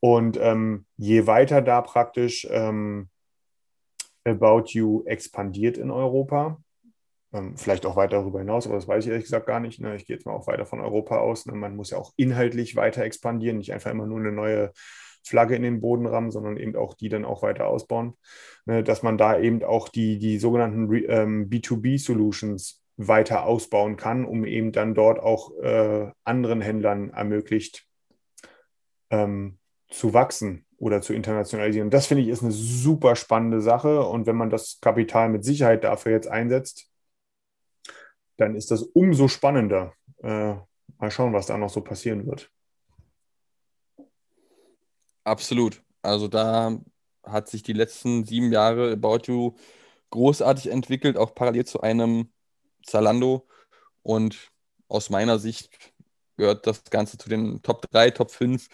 Und 0.00 0.38
ähm, 0.40 0.86
je 0.96 1.26
weiter 1.26 1.62
da 1.62 1.80
praktisch 1.82 2.46
ähm, 2.50 3.08
About 4.24 4.64
You 4.68 5.04
expandiert 5.06 5.78
in 5.78 5.90
Europa, 5.90 6.58
vielleicht 7.56 7.86
auch 7.86 7.96
weiter 7.96 8.18
darüber 8.18 8.38
hinaus, 8.40 8.66
aber 8.66 8.76
das 8.76 8.88
weiß 8.88 9.04
ich 9.04 9.10
ehrlich 9.10 9.24
gesagt 9.24 9.46
gar 9.46 9.60
nicht. 9.60 9.80
Ne? 9.80 9.96
Ich 9.96 10.06
gehe 10.06 10.16
jetzt 10.16 10.26
mal 10.26 10.32
auch 10.32 10.46
weiter 10.46 10.66
von 10.66 10.80
Europa 10.80 11.18
aus. 11.18 11.46
Ne? 11.46 11.54
Man 11.54 11.76
muss 11.76 11.90
ja 11.90 11.98
auch 11.98 12.12
inhaltlich 12.16 12.76
weiter 12.76 13.02
expandieren, 13.02 13.58
nicht 13.58 13.72
einfach 13.72 13.90
immer 13.90 14.06
nur 14.06 14.18
eine 14.18 14.32
neue 14.32 14.72
Flagge 15.24 15.56
in 15.56 15.62
den 15.62 15.80
Boden 15.80 16.06
rammen, 16.06 16.30
sondern 16.30 16.56
eben 16.56 16.76
auch 16.76 16.94
die 16.94 17.08
dann 17.08 17.24
auch 17.24 17.42
weiter 17.42 17.66
ausbauen. 17.66 18.14
Ne? 18.64 18.82
Dass 18.82 19.02
man 19.02 19.18
da 19.18 19.38
eben 19.38 19.62
auch 19.64 19.88
die, 19.88 20.18
die 20.18 20.38
sogenannten 20.38 20.92
ähm, 21.08 21.48
B2B-Solutions 21.50 22.82
weiter 22.96 23.44
ausbauen 23.44 23.96
kann, 23.96 24.24
um 24.24 24.44
eben 24.44 24.72
dann 24.72 24.94
dort 24.94 25.20
auch 25.20 25.56
äh, 25.58 26.10
anderen 26.24 26.60
Händlern 26.60 27.10
ermöglicht, 27.10 27.86
ähm, 29.10 29.58
zu 29.88 30.14
wachsen 30.14 30.64
oder 30.78 31.00
zu 31.00 31.12
internationalisieren. 31.12 31.90
Das 31.90 32.06
finde 32.06 32.22
ich 32.22 32.28
ist 32.28 32.42
eine 32.42 32.52
super 32.52 33.16
spannende 33.16 33.60
Sache. 33.60 34.02
Und 34.02 34.26
wenn 34.26 34.36
man 34.36 34.50
das 34.50 34.78
Kapital 34.80 35.28
mit 35.28 35.44
Sicherheit 35.44 35.84
dafür 35.84 36.12
jetzt 36.12 36.28
einsetzt, 36.28 36.90
dann 38.36 38.54
ist 38.54 38.70
das 38.70 38.82
umso 38.82 39.28
spannender. 39.28 39.94
Äh, 40.22 40.54
mal 40.98 41.10
schauen, 41.10 41.32
was 41.32 41.46
da 41.46 41.58
noch 41.58 41.70
so 41.70 41.80
passieren 41.80 42.26
wird. 42.26 42.50
Absolut. 45.24 45.82
Also 46.02 46.28
da 46.28 46.78
hat 47.24 47.48
sich 47.48 47.62
die 47.62 47.72
letzten 47.72 48.24
sieben 48.24 48.52
Jahre 48.52 48.92
About 48.92 49.22
You 49.26 49.54
großartig 50.10 50.70
entwickelt, 50.70 51.16
auch 51.16 51.34
parallel 51.34 51.64
zu 51.64 51.80
einem 51.80 52.30
Zalando. 52.84 53.46
Und 54.02 54.52
aus 54.88 55.10
meiner 55.10 55.38
Sicht 55.38 55.92
gehört 56.36 56.66
das 56.66 56.84
Ganze 56.84 57.18
zu 57.18 57.28
den 57.28 57.60
Top 57.62 57.90
3, 57.90 58.10
Top 58.10 58.30
5 58.30 58.68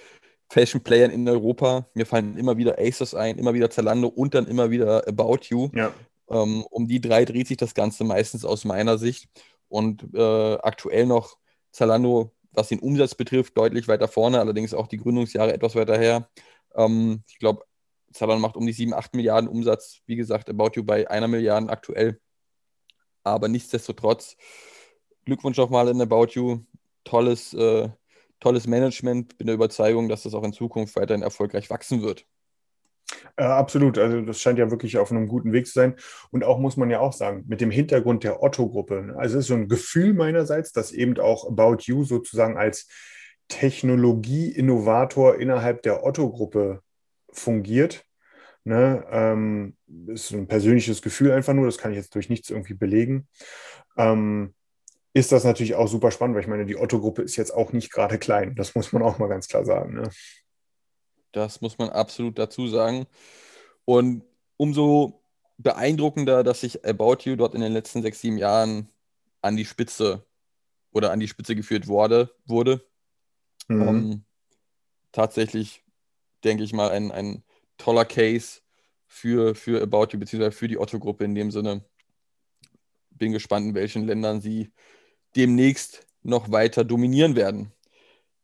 Fashion-Playern 0.50 1.10
in 1.10 1.26
Europa. 1.26 1.86
Mir 1.94 2.04
fallen 2.04 2.36
immer 2.36 2.58
wieder 2.58 2.78
Asos 2.78 3.14
ein, 3.14 3.38
immer 3.38 3.54
wieder 3.54 3.70
Zalando 3.70 4.08
und 4.08 4.34
dann 4.34 4.46
immer 4.46 4.70
wieder 4.70 5.08
About 5.08 5.46
You. 5.48 5.70
Ja. 5.74 5.94
Ähm, 6.28 6.64
um 6.70 6.86
die 6.86 7.00
drei 7.00 7.24
dreht 7.24 7.48
sich 7.48 7.56
das 7.56 7.74
Ganze 7.74 8.04
meistens 8.04 8.44
aus 8.44 8.64
meiner 8.64 8.98
Sicht. 8.98 9.28
Und 9.72 10.06
äh, 10.14 10.54
aktuell 10.62 11.06
noch 11.06 11.38
Zalando, 11.70 12.30
was 12.52 12.68
den 12.68 12.80
Umsatz 12.80 13.14
betrifft, 13.14 13.56
deutlich 13.56 13.88
weiter 13.88 14.06
vorne, 14.06 14.38
allerdings 14.38 14.74
auch 14.74 14.86
die 14.86 14.98
Gründungsjahre 14.98 15.54
etwas 15.54 15.74
weiter 15.74 15.96
her. 15.96 16.28
Ähm, 16.74 17.24
ich 17.26 17.38
glaube, 17.38 17.64
Zalando 18.12 18.42
macht 18.42 18.58
um 18.58 18.66
die 18.66 18.74
7, 18.74 18.92
8 18.92 19.14
Milliarden 19.14 19.48
Umsatz. 19.48 20.02
Wie 20.04 20.16
gesagt, 20.16 20.50
About 20.50 20.72
You 20.74 20.84
bei 20.84 21.08
einer 21.10 21.26
Milliarde 21.26 21.70
aktuell. 21.70 22.20
Aber 23.24 23.48
nichtsdestotrotz, 23.48 24.36
Glückwunsch 25.24 25.58
auch 25.58 25.70
mal 25.70 25.88
in 25.88 26.02
About 26.02 26.32
You. 26.32 26.60
Tolles, 27.04 27.54
äh, 27.54 27.88
tolles 28.40 28.66
Management. 28.66 29.38
Bin 29.38 29.46
der 29.46 29.54
Überzeugung, 29.54 30.10
dass 30.10 30.24
das 30.24 30.34
auch 30.34 30.44
in 30.44 30.52
Zukunft 30.52 30.96
weiterhin 30.96 31.22
erfolgreich 31.22 31.70
wachsen 31.70 32.02
wird. 32.02 32.26
Äh, 33.36 33.44
absolut. 33.44 33.98
Also 33.98 34.20
das 34.20 34.40
scheint 34.40 34.58
ja 34.58 34.70
wirklich 34.70 34.98
auf 34.98 35.10
einem 35.10 35.28
guten 35.28 35.52
Weg 35.52 35.66
zu 35.66 35.72
sein. 35.72 35.94
Und 36.30 36.44
auch 36.44 36.58
muss 36.58 36.76
man 36.76 36.90
ja 36.90 37.00
auch 37.00 37.12
sagen, 37.12 37.44
mit 37.48 37.60
dem 37.60 37.70
Hintergrund 37.70 38.24
der 38.24 38.42
Otto-Gruppe. 38.42 39.02
Ne? 39.02 39.16
Also 39.16 39.38
es 39.38 39.44
ist 39.44 39.48
so 39.48 39.54
ein 39.54 39.68
Gefühl 39.68 40.12
meinerseits, 40.14 40.72
dass 40.72 40.92
eben 40.92 41.18
auch 41.18 41.46
About 41.48 41.78
You 41.82 42.04
sozusagen 42.04 42.56
als 42.56 42.88
Technologie-Innovator 43.48 45.38
innerhalb 45.38 45.82
der 45.82 46.04
Otto-Gruppe 46.04 46.80
fungiert. 47.30 48.04
Ne? 48.64 49.04
Ähm, 49.10 49.76
ist 50.06 50.30
ein 50.32 50.46
persönliches 50.46 51.02
Gefühl 51.02 51.32
einfach 51.32 51.54
nur, 51.54 51.66
das 51.66 51.78
kann 51.78 51.90
ich 51.90 51.96
jetzt 51.96 52.14
durch 52.14 52.28
nichts 52.28 52.50
irgendwie 52.50 52.74
belegen. 52.74 53.28
Ähm, 53.96 54.54
ist 55.14 55.32
das 55.32 55.44
natürlich 55.44 55.74
auch 55.74 55.88
super 55.88 56.10
spannend, 56.10 56.34
weil 56.34 56.42
ich 56.42 56.48
meine, 56.48 56.64
die 56.64 56.76
Otto-Gruppe 56.76 57.22
ist 57.22 57.36
jetzt 57.36 57.50
auch 57.50 57.72
nicht 57.72 57.92
gerade 57.92 58.18
klein. 58.18 58.54
Das 58.54 58.74
muss 58.74 58.92
man 58.92 59.02
auch 59.02 59.18
mal 59.18 59.28
ganz 59.28 59.48
klar 59.48 59.64
sagen. 59.64 59.94
Ne? 59.94 60.10
Das 61.32 61.60
muss 61.60 61.78
man 61.78 61.88
absolut 61.90 62.38
dazu 62.38 62.68
sagen. 62.68 63.06
Und 63.84 64.22
umso 64.56 65.22
beeindruckender, 65.58 66.44
dass 66.44 66.60
sich 66.60 66.84
About 66.84 67.18
You 67.24 67.36
dort 67.36 67.54
in 67.54 67.60
den 67.60 67.72
letzten 67.72 68.02
sechs, 68.02 68.20
sieben 68.20 68.38
Jahren 68.38 68.88
an 69.40 69.56
die 69.56 69.64
Spitze 69.64 70.24
oder 70.92 71.10
an 71.10 71.20
die 71.20 71.28
Spitze 71.28 71.56
geführt 71.56 71.88
wurde. 71.88 72.34
wurde. 72.46 72.84
Mhm. 73.68 73.82
Um, 73.82 73.88
ähm, 73.88 74.24
tatsächlich, 75.12 75.82
denke 76.44 76.64
ich 76.64 76.72
mal, 76.72 76.90
ein, 76.90 77.10
ein 77.10 77.42
toller 77.78 78.04
Case 78.04 78.60
für, 79.06 79.54
für 79.54 79.82
About 79.82 80.08
You, 80.12 80.18
beziehungsweise 80.18 80.56
für 80.56 80.68
die 80.68 80.78
Otto-Gruppe 80.78 81.24
in 81.24 81.34
dem 81.34 81.50
Sinne. 81.50 81.84
Bin 83.10 83.32
gespannt, 83.32 83.68
in 83.68 83.74
welchen 83.74 84.06
Ländern 84.06 84.40
sie 84.40 84.72
demnächst 85.36 86.06
noch 86.22 86.50
weiter 86.50 86.84
dominieren 86.84 87.36
werden. 87.36 87.72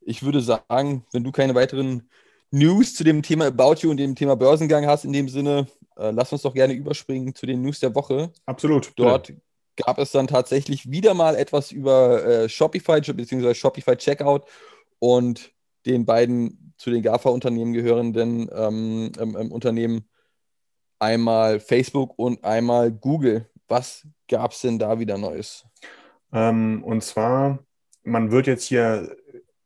Ich 0.01 0.23
würde 0.23 0.41
sagen, 0.41 1.05
wenn 1.13 1.25
du 1.25 1.33
keine 1.33 1.55
weiteren 1.55 2.09
News 2.51 2.95
zu 2.95 3.05
dem 3.05 3.23
Thema 3.23 3.47
About 3.47 3.77
You 3.81 3.91
und 3.91 3.99
dem 3.99 4.15
Thema 4.15 4.37
Börsengang 4.37 4.87
hast, 4.87 5.05
in 5.05 5.13
dem 5.13 5.29
Sinne, 5.29 5.67
äh, 5.97 6.11
lass 6.11 6.33
uns 6.33 6.43
doch 6.43 6.55
gerne 6.55 6.75
überspringen 6.75 7.35
zu 7.35 7.47
den 7.47 7.63
News 7.63 7.81
der 7.81 7.95
Woche. 7.95 8.33
Absolut. 8.47 8.93
Dort 8.97 9.29
ja. 9.29 9.35
gab 9.77 9.99
es 9.99 10.13
dann 10.13 10.27
tatsächlich 10.27 10.91
wieder 10.91 11.15
mal 11.15 11.37
etwas 11.37 11.73
über 11.73 12.25
äh, 12.25 12.49
Shopify 12.49 13.01
bzw. 13.01 13.55
Shopify 13.55 13.97
Checkout 13.97 14.45
und 14.99 15.53
den 15.87 16.07
beiden 16.07 16.75
zu 16.79 16.91
den 16.91 17.03
GAFA-Unternehmen 17.03 17.73
gehörenden 17.73 18.49
ähm, 18.53 19.13
ähm, 19.19 19.37
ähm, 19.39 19.53
Unternehmen 19.53 20.09
einmal 20.99 21.61
Facebook 21.61 22.19
und 22.19 22.45
einmal 22.45 22.91
Google. 22.91 23.49
Was 23.69 24.07
gab 24.29 24.53
es 24.53 24.61
denn 24.61 24.79
da 24.79 24.99
wieder 24.99 25.19
Neues? 25.19 25.65
Ähm, 26.33 26.83
und 26.85 27.03
zwar, 27.03 27.59
man 28.03 28.31
wird 28.31 28.47
jetzt 28.47 28.65
hier 28.65 29.17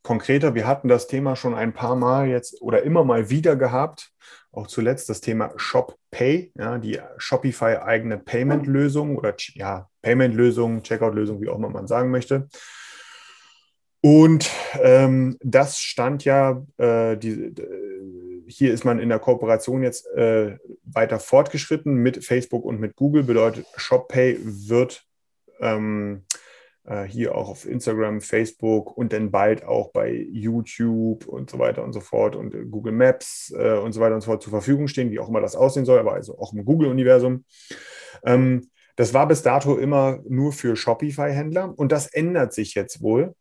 konkreter. 0.03 0.55
Wir 0.55 0.67
hatten 0.67 0.89
das 0.89 1.07
Thema 1.07 1.37
schon 1.37 1.55
ein 1.55 1.73
paar 1.73 1.97
Mal 1.97 2.29
jetzt 2.29 2.61
oder 2.61 2.83
immer 2.83 3.05
mal 3.05 3.31
wieder 3.31 3.57
gehabt. 3.57 4.11
Auch 4.51 4.67
zuletzt 4.67 5.09
das 5.09 5.21
Thema 5.21 5.53
Shop 5.57 5.97
Pay, 6.11 6.53
ja, 6.59 6.79
die 6.79 7.01
Shopify 7.17 7.77
eigene 7.79 8.19
Payment-Lösung 8.19 9.17
oder 9.17 9.35
ja, 9.55 9.89
Payment-Lösung, 10.03 10.83
Checkout-Lösung, 10.83 11.41
wie 11.41 11.49
auch 11.49 11.57
immer 11.57 11.71
man 11.71 11.87
sagen 11.87 12.11
möchte. 12.11 12.49
Und 14.03 14.51
ähm, 14.81 15.39
das 15.41 15.79
stand 15.79 16.25
ja, 16.25 16.63
äh, 16.77 17.17
die, 17.17 17.55
hier 18.47 18.75
ist 18.75 18.85
man 18.85 18.99
in 18.99 19.09
der 19.09 19.21
Kooperation 19.21 19.83
jetzt 19.83 20.07
äh, 20.09 20.59
weiter 20.83 21.21
fortgeschritten 21.21 21.95
mit 21.95 22.25
Facebook 22.25 22.65
und 22.65 22.81
mit 22.81 22.97
Google. 22.97 23.23
Bedeutet, 23.23 23.65
ShopPay 23.77 24.39
wird 24.43 25.05
ähm, 25.61 26.25
äh, 26.32 26.32
hier 27.07 27.37
auch 27.37 27.49
auf 27.49 27.67
Instagram, 27.67 28.21
Facebook 28.21 28.97
und 28.97 29.13
dann 29.13 29.31
bald 29.31 29.65
auch 29.65 29.93
bei 29.93 30.13
YouTube 30.33 31.27
und 31.27 31.49
so 31.49 31.59
weiter 31.59 31.85
und 31.85 31.93
so 31.93 32.01
fort 32.01 32.35
und 32.35 32.55
äh, 32.55 32.65
Google 32.65 32.93
Maps 32.93 33.55
äh, 33.57 33.79
und 33.79 33.93
so 33.93 34.01
weiter 34.01 34.17
und 34.17 34.21
so 34.21 34.31
fort 34.33 34.43
zur 34.43 34.51
Verfügung 34.51 34.89
stehen, 34.89 35.11
wie 35.11 35.21
auch 35.21 35.29
immer 35.29 35.41
das 35.41 35.55
aussehen 35.55 35.85
soll, 35.85 36.01
aber 36.01 36.15
also 36.15 36.39
auch 36.39 36.53
im 36.53 36.65
Google-Universum. 36.65 37.45
Ähm, 38.25 38.69
das 38.97 39.15
war 39.15 39.27
bis 39.29 39.43
dato 39.43 39.77
immer 39.77 40.21
nur 40.29 40.53
für 40.53 40.77
Shopify-Händler 40.77 41.73
und 41.77 41.93
das 41.93 42.13
ändert 42.13 42.53
sich 42.53 42.75
jetzt 42.75 43.01
wohl. 43.01 43.35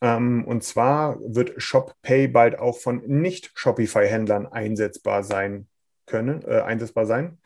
Ähm, 0.00 0.44
und 0.46 0.64
zwar 0.64 1.18
wird 1.20 1.60
ShopPay 1.60 2.28
bald 2.28 2.58
auch 2.58 2.78
von 2.78 3.02
Nicht-Shopify-Händlern 3.06 4.46
einsetzbar 4.46 5.22
sein 5.22 5.68
können, 6.06 6.42
äh, 6.46 6.60
einsetzbar 6.60 7.06
sein. 7.06 7.38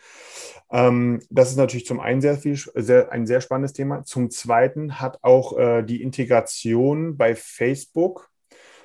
Ähm, 0.74 1.20
das 1.30 1.50
ist 1.50 1.56
natürlich 1.56 1.86
zum 1.86 2.00
einen 2.00 2.20
sehr 2.20 2.36
viel, 2.36 2.56
sehr, 2.56 3.12
ein 3.12 3.28
sehr 3.28 3.40
spannendes 3.40 3.74
Thema. 3.74 4.02
Zum 4.02 4.28
zweiten 4.30 4.98
hat 5.00 5.18
auch 5.22 5.56
äh, 5.56 5.84
die 5.84 6.02
Integration 6.02 7.16
bei 7.16 7.36
Facebook 7.36 8.28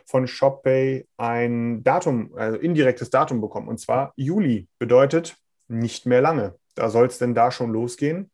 von 0.06 0.28
ShopPay 0.28 1.08
ein 1.18 1.84
Datum, 1.84 2.32
also 2.36 2.60
indirektes 2.60 3.10
Datum 3.10 3.42
bekommen, 3.42 3.68
und 3.68 3.80
zwar 3.80 4.14
Juli. 4.16 4.68
Bedeutet 4.78 5.36
nicht 5.68 6.06
mehr 6.06 6.22
lange. 6.22 6.56
Da 6.76 6.92
soll 6.92 7.08
es 7.08 7.18
denn 7.18 7.34
da 7.34 7.50
schon 7.50 7.72
losgehen. 7.72 8.30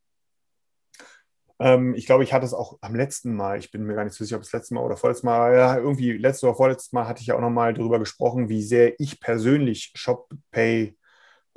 Ähm, 1.57 1.93
ich 1.95 2.07
glaube, 2.07 2.25
ich 2.25 2.33
hatte 2.33 2.45
es 2.45 2.53
auch 2.53 2.77
am 2.81 2.93
letzten 2.93 3.37
Mal, 3.37 3.57
ich 3.57 3.71
bin 3.71 3.85
mir 3.85 3.95
gar 3.95 4.03
nicht 4.03 4.15
so 4.15 4.25
sicher, 4.25 4.35
ob 4.35 4.43
es 4.43 4.51
letztes 4.51 4.71
Mal 4.71 4.83
oder 4.83 4.97
vorletztes 4.97 5.23
Mal, 5.23 5.55
ja, 5.55 5.77
irgendwie 5.77 6.11
letztes 6.11 6.43
oder 6.43 6.55
vorletztes 6.55 6.91
Mal 6.91 7.07
hatte 7.07 7.21
ich 7.21 7.27
ja 7.27 7.35
auch 7.35 7.41
nochmal 7.41 7.73
darüber 7.73 7.99
gesprochen, 7.99 8.49
wie 8.49 8.63
sehr 8.63 8.99
ich 8.99 9.21
persönlich 9.21 9.93
ShopPay 9.95 10.97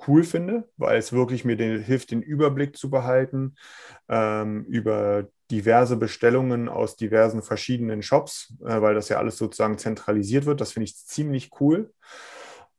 cool 0.07 0.23
finde, 0.25 0.69
weil 0.77 0.99
es 0.99 1.13
wirklich 1.13 1.45
mir 1.45 1.57
den, 1.57 1.83
hilft, 1.83 2.11
den 2.11 2.23
Überblick 2.23 2.77
zu 2.77 2.91
behalten 2.91 3.57
ähm, 4.09 4.65
über 4.65 5.29
diverse 5.51 5.97
Bestellungen 5.97 6.69
aus 6.69 6.97
diversen 6.97 7.43
verschiedenen 7.43 8.03
Shops, 8.03 8.55
äh, 8.65 8.81
weil 8.81 8.95
das 8.95 9.09
ja 9.09 9.19
alles 9.19 9.39
sozusagen 9.39 9.79
zentralisiert 9.79 10.47
wird. 10.47 10.61
Das 10.61 10.73
finde 10.73 10.85
ich 10.85 10.97
ziemlich 10.97 11.51
cool. 11.61 11.93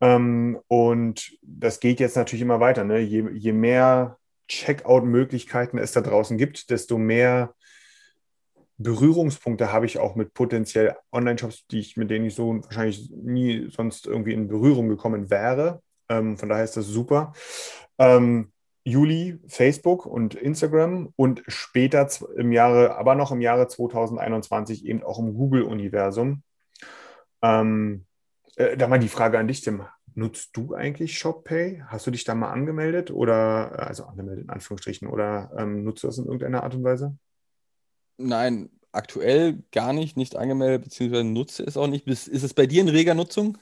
Ähm, 0.02 0.60
und 0.68 1.38
das 1.42 1.80
geht 1.80 2.00
jetzt 2.00 2.16
natürlich 2.16 2.42
immer 2.42 2.60
weiter. 2.60 2.84
Ne? 2.84 3.00
Je, 3.00 3.28
je 3.34 3.54
mehr 3.54 4.18
Checkout-Möglichkeiten 4.48 5.78
es 5.78 5.92
da 5.92 6.02
draußen 6.02 6.38
gibt, 6.38 6.70
desto 6.70 6.98
mehr 6.98 7.54
Berührungspunkte 8.78 9.74
habe 9.74 9.86
ich 9.86 10.00
auch 10.00 10.16
mit 10.16 10.34
potenziell 10.34 10.96
Online-Shops, 11.12 11.68
die 11.68 11.80
ich, 11.80 11.98
mit 11.98 12.10
denen 12.10 12.26
ich 12.26 12.36
so 12.36 12.64
wahrscheinlich 12.64 13.12
nie 13.12 13.70
sonst 13.70 14.08
irgendwie 14.08 14.34
in 14.34 14.48
Berührung 14.48 14.88
gekommen 14.88 15.30
wäre. 15.30 15.82
Ähm, 16.10 16.38
von 16.38 16.50
daher 16.50 16.64
ist 16.64 16.78
das 16.78 16.88
super. 16.88 17.34
Ähm, 17.98 18.52
Juli 18.84 19.40
Facebook 19.48 20.06
und 20.06 20.36
Instagram 20.36 21.14
und 21.16 21.44
später 21.48 22.08
im 22.36 22.52
Jahre, 22.52 22.98
aber 22.98 23.16
noch 23.16 23.32
im 23.32 23.42
Jahre 23.42 23.68
2021 23.68 24.86
eben 24.86 25.04
auch 25.04 25.20
im 25.20 25.34
Google-Universum. 25.34 26.44
Ähm, 27.42 28.06
äh, 28.56 28.78
da 28.78 28.88
mal 28.88 29.00
die 29.00 29.08
Frage 29.08 29.38
an 29.38 29.48
dich, 29.48 29.62
Tim. 29.62 29.84
Nutzt 30.16 30.58
du 30.58 30.74
eigentlich 30.74 31.18
ShopPay? 31.18 31.84
Hast 31.88 32.08
du 32.08 32.12
dich 32.12 32.24
da 32.24 32.36
mal 32.36 32.52
angemeldet 32.52 33.12
oder, 33.12 33.88
also 33.88 34.06
angemeldet 34.06 34.46
in 34.46 34.50
Anführungsstrichen, 34.50 35.08
oder 35.08 35.52
ähm, 35.58 35.84
nutzt 35.84 36.04
du 36.04 36.08
das 36.08 36.18
in 36.18 36.26
irgendeiner 36.26 36.64
Art 36.64 36.76
und 36.76 36.84
Weise? 36.84 37.16
Nein, 38.18 38.70
aktuell 38.92 39.64
gar 39.72 39.94
nicht, 39.94 40.18
nicht 40.18 40.36
angemeldet, 40.36 40.84
beziehungsweise 40.84 41.24
nutze 41.24 41.64
es 41.64 41.78
auch 41.78 41.88
nicht. 41.88 42.08
Ist 42.08 42.28
es 42.28 42.54
bei 42.54 42.66
dir 42.66 42.82
in 42.82 42.90
reger 42.90 43.14
Nutzung? 43.14 43.58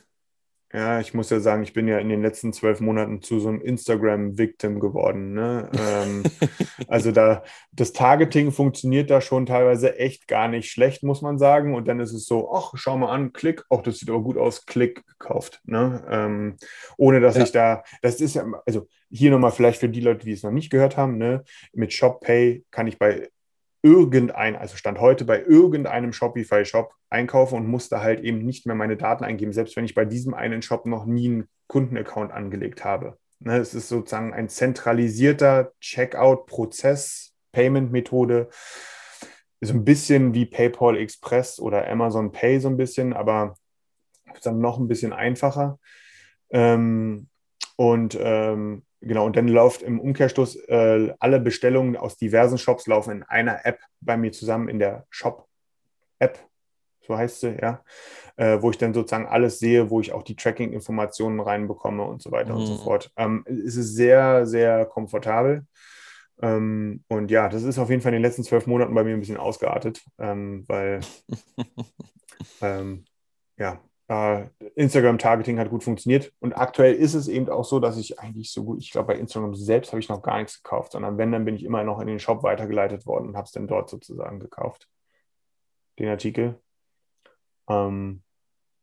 Ja, 0.74 1.00
ich 1.00 1.14
muss 1.14 1.30
ja 1.30 1.40
sagen, 1.40 1.64
ich 1.64 1.72
bin 1.72 1.88
ja 1.88 1.98
in 1.98 2.10
den 2.10 2.22
letzten 2.22 2.52
zwölf 2.52 2.82
Monaten 2.82 3.22
zu 3.22 3.40
so 3.40 3.48
einem 3.48 3.62
Instagram-Victim 3.62 4.82
geworden. 4.82 5.34
Ne? 5.34 5.70
ähm, 5.80 6.24
also 6.90 7.12
da 7.14 7.44
das 7.72 7.94
Targeting 7.94 8.52
funktioniert 8.52 9.10
da 9.10 9.22
schon 9.22 9.46
teilweise 9.46 9.98
echt 9.98 10.28
gar 10.28 10.50
nicht 10.50 10.70
schlecht, 10.70 11.04
muss 11.04 11.22
man 11.22 11.38
sagen. 11.38 11.74
Und 11.74 11.88
dann 11.88 12.02
ist 12.02 12.12
es 12.12 12.26
so, 12.26 12.52
ach, 12.54 12.74
schau 12.76 12.98
mal 12.98 13.14
an, 13.14 13.32
Klick, 13.32 13.64
ach, 13.70 13.82
das 13.82 14.00
sieht 14.00 14.10
aber 14.10 14.22
gut 14.22 14.38
aus, 14.38 14.66
Klick 14.66 15.06
gekauft. 15.08 15.62
Ne? 15.64 16.06
Ähm, 16.10 16.58
ohne 16.98 17.22
dass 17.22 17.38
Ja. 17.38 17.44
ich 17.44 17.52
da, 17.54 17.84
das 18.02 18.20
ist 18.20 18.36
ja, 18.36 18.46
also 18.66 18.88
hier 19.10 19.32
nochmal 19.32 19.52
vielleicht 19.52 19.80
für 19.80 19.90
die 19.90 20.02
Leute, 20.02 20.26
die 20.26 20.34
es 20.34 20.44
noch 20.44 20.52
nicht 20.52 20.70
gehört 20.70 20.98
haben, 20.98 21.18
ne? 21.18 21.46
mit 21.72 21.94
ShopPay 21.94 22.66
kann 22.72 22.88
ich 22.88 23.00
bei 23.00 23.30
irgendein, 23.82 24.56
also 24.56 24.76
Stand 24.76 25.00
heute 25.00 25.26
bei 25.26 25.42
irgendeinem 25.42 26.14
Shopify-Shop 26.14 26.92
einkaufen 27.10 27.56
und 27.56 27.68
musste 27.68 28.02
halt 28.02 28.22
eben 28.22 28.40
nicht 28.40 28.66
mehr 28.66 28.76
meine 28.76 28.98
Daten 28.98 29.24
eingeben, 29.24 29.54
selbst 29.54 29.76
wenn 29.76 29.86
ich 29.86 29.96
bei 29.96 30.06
diesem 30.06 30.34
einen 30.34 30.62
Shop 30.62 30.86
noch 30.86 31.06
nie 31.06 31.28
einen 31.28 31.50
Kundenaccount 31.68 32.32
angelegt 32.32 32.84
habe. 32.84 33.18
Ne, 33.40 33.58
es 33.58 33.76
ist 33.76 33.90
sozusagen 33.90 34.34
ein 34.34 34.50
zentralisierter 34.50 35.72
Checkout-Prozess, 35.80 37.34
Payment-Methode. 37.52 38.50
So 39.62 39.74
ein 39.74 39.86
bisschen 39.86 40.34
wie 40.34 40.46
PayPal 40.46 40.98
Express 40.98 41.60
oder 41.60 41.88
Amazon 41.88 42.32
Pay 42.32 42.60
so 42.60 42.68
ein 42.68 42.78
bisschen, 42.78 43.14
aber 43.14 43.56
dann 44.44 44.60
noch 44.60 44.80
ein 44.80 44.88
bisschen 44.88 45.14
einfacher. 45.14 45.80
Ähm, 46.50 47.28
und 47.76 48.18
ähm, 48.20 48.84
genau, 49.02 49.26
und 49.26 49.36
dann 49.36 49.48
läuft 49.48 49.82
im 49.82 50.00
Umkehrschluss 50.00 50.56
äh, 50.68 51.14
alle 51.20 51.40
Bestellungen 51.40 51.98
aus 51.98 52.18
diversen 52.18 52.58
Shops 52.58 52.88
laufen 52.88 53.12
in 53.12 53.24
einer 53.24 53.66
App 53.66 53.80
bei 54.02 54.18
mir 54.18 54.32
zusammen 54.32 54.70
in 54.70 54.80
der 54.80 55.06
Shop-App, 55.10 56.40
so 57.02 57.18
heißt 57.18 57.40
sie, 57.42 57.58
ja, 57.62 57.84
äh, 58.36 58.62
wo 58.62 58.70
ich 58.70 58.78
dann 58.78 58.94
sozusagen 58.94 59.28
alles 59.28 59.60
sehe, 59.60 59.90
wo 59.90 60.02
ich 60.02 60.12
auch 60.12 60.24
die 60.24 60.36
Tracking-Informationen 60.36 61.40
reinbekomme 61.40 62.04
und 62.04 62.22
so 62.22 62.32
weiter 62.32 62.54
und 62.56 62.66
so 62.66 62.74
Mhm. 62.74 62.80
fort. 62.80 63.12
Ähm, 63.18 63.46
es 63.48 63.78
ist 63.78 63.96
sehr, 63.96 64.46
sehr 64.46 64.86
komfortabel. 64.86 65.66
Ähm, 66.42 67.04
und 67.08 67.32
ja, 67.32 67.50
das 67.50 67.64
ist 67.64 67.80
auf 67.80 67.90
jeden 67.90 68.02
Fall 68.02 68.12
in 68.14 68.22
den 68.22 68.22
letzten 68.22 68.44
zwölf 68.44 68.68
Monaten 68.68 68.94
bei 68.94 69.04
mir 69.04 69.14
ein 69.14 69.20
bisschen 69.20 69.38
ausgeartet, 69.38 70.04
ähm, 70.20 70.66
weil 70.68 71.00
ähm, 72.62 73.06
ja, 73.58 73.82
Instagram-Targeting 74.10 75.60
hat 75.60 75.70
gut 75.70 75.84
funktioniert. 75.84 76.32
Und 76.40 76.54
aktuell 76.54 76.94
ist 76.94 77.14
es 77.14 77.28
eben 77.28 77.50
auch 77.50 77.66
so, 77.66 77.80
dass 77.80 77.98
ich 77.98 78.20
eigentlich 78.20 78.52
so 78.52 78.64
gut, 78.64 78.80
ich 78.82 78.92
glaube, 78.92 79.14
bei 79.14 79.20
Instagram 79.20 79.54
selbst 79.54 79.92
habe 79.92 80.00
ich 80.00 80.08
noch 80.08 80.22
gar 80.22 80.38
nichts 80.38 80.64
gekauft, 80.64 80.94
sondern 80.94 81.18
wenn, 81.18 81.32
dann 81.32 81.44
bin 81.44 81.56
ich 81.56 81.66
immer 81.66 81.84
noch 81.84 82.00
in 82.00 82.08
den 82.08 82.20
Shop 82.20 82.44
weitergeleitet 82.44 83.06
worden 83.06 83.30
und 83.30 83.36
habe 83.36 83.46
es 83.46 83.52
dann 83.52 83.68
dort 83.68 83.90
sozusagen 83.90 84.40
gekauft, 84.40 84.88
den 86.00 86.08
Artikel. 86.08 86.60
Ähm, 87.70 88.24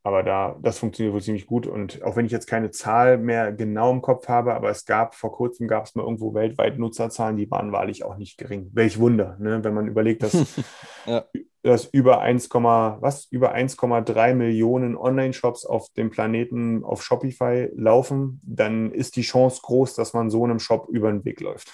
aber 0.02 0.22
da, 0.22 0.58
das 0.60 0.78
funktioniert 0.78 1.14
wohl 1.14 1.22
ziemlich 1.22 1.46
gut. 1.46 1.66
Und 1.66 2.02
auch 2.02 2.16
wenn 2.16 2.26
ich 2.26 2.32
jetzt 2.32 2.46
keine 2.46 2.70
Zahl 2.70 3.16
mehr 3.16 3.50
genau 3.52 3.90
im 3.90 4.02
Kopf 4.02 4.28
habe, 4.28 4.54
aber 4.54 4.68
es 4.68 4.84
gab, 4.84 5.14
vor 5.14 5.32
kurzem 5.32 5.66
gab 5.66 5.86
es 5.86 5.94
mal 5.94 6.02
irgendwo 6.02 6.34
weltweit 6.34 6.78
Nutzerzahlen, 6.78 7.38
die 7.38 7.50
waren 7.50 7.72
wahrlich 7.72 8.04
auch 8.04 8.18
nicht 8.18 8.36
gering. 8.36 8.68
Welch 8.74 8.98
Wunder, 8.98 9.38
ne? 9.40 9.64
wenn 9.64 9.72
man 9.72 9.88
überlegt, 9.88 10.22
dass 10.22 10.34
Ja. 11.06 11.24
Dass 11.64 11.86
über 11.86 12.20
1, 12.20 12.50
was 12.52 13.24
über 13.30 13.54
1,3 13.54 14.34
Millionen 14.34 14.96
Online-Shops 14.98 15.64
auf 15.64 15.88
dem 15.94 16.10
Planeten 16.10 16.84
auf 16.84 17.02
Shopify 17.02 17.70
laufen, 17.74 18.38
dann 18.44 18.92
ist 18.92 19.16
die 19.16 19.22
Chance 19.22 19.60
groß, 19.62 19.94
dass 19.94 20.12
man 20.12 20.28
so 20.28 20.44
einem 20.44 20.58
Shop 20.58 20.88
über 20.90 21.10
den 21.10 21.24
Weg 21.24 21.40
läuft. 21.40 21.72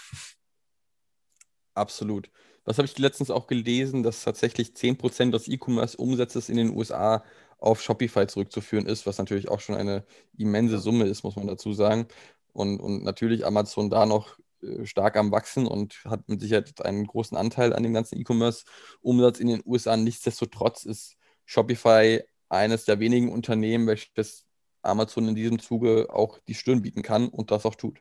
Absolut. 1.74 2.30
Was 2.64 2.78
habe 2.78 2.86
ich 2.86 2.96
letztens 2.98 3.32
auch 3.32 3.48
gelesen, 3.48 4.04
dass 4.04 4.22
tatsächlich 4.22 4.74
10% 4.74 5.32
des 5.32 5.48
E-Commerce-Umsatzes 5.48 6.48
in 6.48 6.56
den 6.56 6.76
USA 6.76 7.24
auf 7.58 7.82
Shopify 7.82 8.28
zurückzuführen 8.28 8.86
ist, 8.86 9.06
was 9.06 9.18
natürlich 9.18 9.48
auch 9.48 9.58
schon 9.58 9.74
eine 9.74 10.04
immense 10.38 10.78
Summe 10.78 11.06
ist, 11.06 11.24
muss 11.24 11.34
man 11.34 11.48
dazu 11.48 11.72
sagen. 11.72 12.06
Und, 12.52 12.78
und 12.78 13.02
natürlich 13.02 13.44
Amazon 13.44 13.90
da 13.90 14.06
noch 14.06 14.38
stark 14.84 15.16
am 15.16 15.32
Wachsen 15.32 15.66
und 15.66 16.02
hat 16.04 16.28
mit 16.28 16.40
Sicherheit 16.40 16.84
einen 16.84 17.06
großen 17.06 17.36
Anteil 17.36 17.72
an 17.72 17.82
dem 17.82 17.94
ganzen 17.94 18.18
E-Commerce-Umsatz 18.18 19.40
in 19.40 19.48
den 19.48 19.62
USA. 19.64 19.96
Nichtsdestotrotz 19.96 20.84
ist 20.84 21.16
Shopify 21.44 22.22
eines 22.48 22.84
der 22.84 23.00
wenigen 23.00 23.32
Unternehmen, 23.32 23.86
welches 23.86 24.46
Amazon 24.82 25.28
in 25.28 25.34
diesem 25.34 25.58
Zuge 25.58 26.08
auch 26.10 26.38
die 26.48 26.54
Stirn 26.54 26.82
bieten 26.82 27.02
kann 27.02 27.28
und 27.28 27.50
das 27.50 27.66
auch 27.66 27.74
tut. 27.74 28.00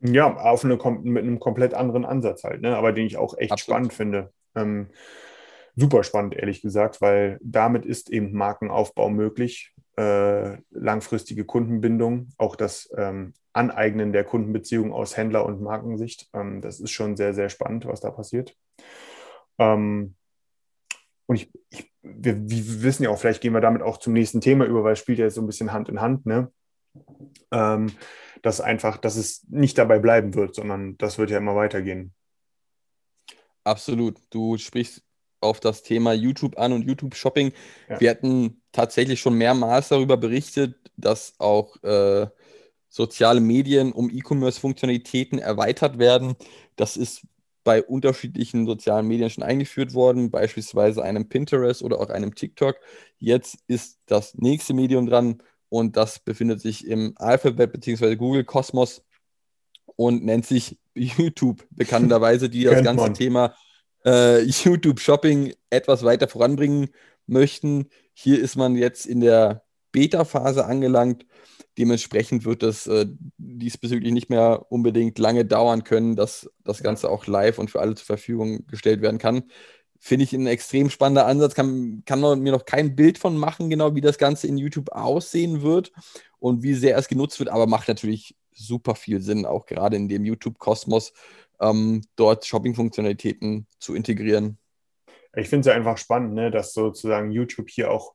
Ja, 0.00 0.36
auf 0.36 0.64
eine, 0.64 0.76
mit 1.02 1.22
einem 1.22 1.38
komplett 1.38 1.74
anderen 1.74 2.04
Ansatz 2.04 2.42
halt, 2.42 2.60
ne? 2.60 2.76
aber 2.76 2.92
den 2.92 3.06
ich 3.06 3.16
auch 3.16 3.38
echt 3.38 3.52
Absolut. 3.52 3.76
spannend 3.76 3.92
finde. 3.92 4.32
Ähm, 4.56 4.90
super 5.76 6.02
spannend, 6.02 6.34
ehrlich 6.34 6.60
gesagt, 6.60 7.00
weil 7.00 7.38
damit 7.40 7.86
ist 7.86 8.10
eben 8.10 8.32
Markenaufbau 8.32 9.10
möglich, 9.10 9.72
äh, 9.96 10.56
langfristige 10.70 11.44
Kundenbindung, 11.44 12.28
auch 12.38 12.56
das 12.56 12.90
ähm, 12.96 13.34
Aneignen 13.52 14.12
der 14.12 14.24
Kundenbeziehung 14.24 14.92
aus 14.92 15.16
Händler- 15.16 15.44
und 15.44 15.60
Markensicht. 15.60 16.28
Ähm, 16.32 16.60
das 16.60 16.80
ist 16.80 16.90
schon 16.90 17.16
sehr, 17.16 17.34
sehr 17.34 17.48
spannend, 17.48 17.86
was 17.86 18.00
da 18.00 18.10
passiert. 18.10 18.56
Ähm, 19.58 20.14
und 21.26 21.36
ich, 21.36 21.50
ich, 21.70 21.90
wir, 22.02 22.36
wir 22.48 22.82
wissen 22.82 23.04
ja 23.04 23.10
auch, 23.10 23.18
vielleicht 23.18 23.42
gehen 23.42 23.52
wir 23.52 23.60
damit 23.60 23.82
auch 23.82 23.98
zum 23.98 24.12
nächsten 24.12 24.40
Thema 24.40 24.64
über, 24.64 24.82
weil 24.84 24.94
es 24.94 24.98
spielt 24.98 25.18
ja 25.18 25.28
so 25.30 25.40
ein 25.40 25.46
bisschen 25.46 25.72
Hand 25.72 25.88
in 25.88 26.00
Hand, 26.00 26.26
ne? 26.26 26.50
Ähm, 27.50 27.92
dass 28.42 28.60
einfach, 28.60 28.96
dass 28.96 29.16
es 29.16 29.46
nicht 29.48 29.78
dabei 29.78 29.98
bleiben 29.98 30.34
wird, 30.34 30.54
sondern 30.54 30.98
das 30.98 31.18
wird 31.18 31.30
ja 31.30 31.38
immer 31.38 31.54
weitergehen. 31.54 32.12
Absolut. 33.64 34.20
Du 34.30 34.58
sprichst 34.58 35.02
auf 35.42 35.60
das 35.60 35.82
Thema 35.82 36.12
YouTube 36.12 36.58
an 36.58 36.72
und 36.72 36.82
YouTube-Shopping. 36.82 37.52
Ja. 37.88 38.00
Wir 38.00 38.10
hatten 38.10 38.62
tatsächlich 38.72 39.20
schon 39.20 39.34
mehrmals 39.34 39.88
darüber 39.88 40.16
berichtet, 40.16 40.76
dass 40.96 41.34
auch 41.38 41.82
äh, 41.82 42.26
soziale 42.88 43.40
Medien 43.40 43.92
um 43.92 44.10
E-Commerce-Funktionalitäten 44.10 45.38
erweitert 45.38 45.98
werden. 45.98 46.36
Das 46.76 46.96
ist 46.96 47.22
bei 47.64 47.82
unterschiedlichen 47.82 48.66
sozialen 48.66 49.06
Medien 49.06 49.30
schon 49.30 49.44
eingeführt 49.44 49.94
worden, 49.94 50.30
beispielsweise 50.30 51.02
einem 51.02 51.28
Pinterest 51.28 51.82
oder 51.82 52.00
auch 52.00 52.10
einem 52.10 52.34
TikTok. 52.34 52.76
Jetzt 53.18 53.58
ist 53.66 53.98
das 54.06 54.34
nächste 54.34 54.74
Medium 54.74 55.06
dran 55.06 55.42
und 55.68 55.96
das 55.96 56.18
befindet 56.18 56.60
sich 56.60 56.86
im 56.86 57.14
Alphabet 57.16 57.72
bzw. 57.72 58.16
Google 58.16 58.44
Kosmos 58.44 59.02
und 59.96 60.24
nennt 60.24 60.46
sich 60.46 60.78
YouTube, 60.94 61.64
bekannterweise, 61.70 62.50
die 62.50 62.64
das 62.64 62.82
ganze 62.82 63.04
man. 63.04 63.14
Thema 63.14 63.54
äh, 64.04 64.40
YouTube 64.42 65.00
Shopping 65.00 65.54
etwas 65.70 66.04
weiter 66.04 66.28
voranbringen 66.28 66.90
möchten. 67.26 67.88
Hier 68.14 68.40
ist 68.40 68.56
man 68.56 68.76
jetzt 68.76 69.06
in 69.06 69.20
der 69.20 69.64
Beta-Phase 69.92 70.64
angelangt. 70.64 71.26
Dementsprechend 71.78 72.44
wird 72.44 72.62
es 72.62 72.86
äh, 72.86 73.06
diesbezüglich 73.38 74.12
nicht 74.12 74.28
mehr 74.28 74.66
unbedingt 74.70 75.18
lange 75.18 75.44
dauern 75.44 75.84
können, 75.84 76.16
dass 76.16 76.50
das 76.64 76.82
Ganze 76.82 77.08
auch 77.08 77.26
live 77.26 77.58
und 77.58 77.70
für 77.70 77.80
alle 77.80 77.94
zur 77.94 78.06
Verfügung 78.06 78.66
gestellt 78.66 79.00
werden 79.00 79.18
kann. 79.18 79.44
Finde 79.98 80.24
ich 80.24 80.32
ein 80.32 80.46
extrem 80.46 80.90
spannender 80.90 81.26
Ansatz. 81.26 81.54
Kann, 81.54 82.02
kann 82.04 82.20
man 82.20 82.40
mir 82.40 82.52
noch 82.52 82.66
kein 82.66 82.94
Bild 82.96 83.18
von 83.18 83.38
machen, 83.38 83.70
genau 83.70 83.94
wie 83.94 84.00
das 84.00 84.18
Ganze 84.18 84.48
in 84.48 84.58
YouTube 84.58 84.90
aussehen 84.90 85.62
wird 85.62 85.92
und 86.38 86.62
wie 86.62 86.74
sehr 86.74 86.98
es 86.98 87.08
genutzt 87.08 87.38
wird, 87.38 87.48
aber 87.48 87.66
macht 87.66 87.88
natürlich 87.88 88.36
super 88.52 88.94
viel 88.94 89.20
Sinn, 89.22 89.46
auch 89.46 89.64
gerade 89.64 89.96
in 89.96 90.08
dem 90.08 90.24
YouTube-Kosmos, 90.24 91.12
ähm, 91.62 92.02
dort 92.16 92.44
Shopping-Funktionalitäten 92.44 93.66
zu 93.78 93.94
integrieren. 93.94 94.58
Ich 95.34 95.48
finde 95.48 95.60
es 95.60 95.66
ja 95.66 95.74
einfach 95.74 95.96
spannend, 95.96 96.34
ne, 96.34 96.50
dass 96.50 96.74
sozusagen 96.74 97.30
YouTube 97.30 97.70
hier 97.70 97.90
auch 97.90 98.14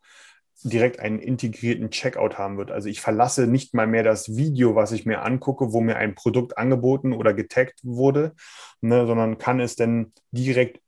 direkt 0.64 1.00
einen 1.00 1.20
integrierten 1.20 1.92
Checkout 1.92 2.38
haben 2.38 2.58
wird. 2.58 2.72
Also 2.72 2.90
ich 2.90 3.00
verlasse 3.00 3.48
nicht 3.48 3.74
mal 3.74 3.88
mehr 3.88 4.04
das 4.04 4.36
Video, 4.36 4.76
was 4.76 4.92
ich 4.92 5.06
mir 5.06 5.22
angucke, 5.22 5.72
wo 5.72 5.82
mir 5.82 5.98
ein 5.98 6.16
Produkt 6.16 6.58
angeboten 6.58 7.14
oder 7.14 7.34
getaggt 7.34 7.80
wurde, 7.84 8.34
ne, 8.82 9.06
sondern 9.06 9.38
kann 9.38 9.60
es 9.60 9.76
denn 9.76 10.14
direkt 10.32 10.82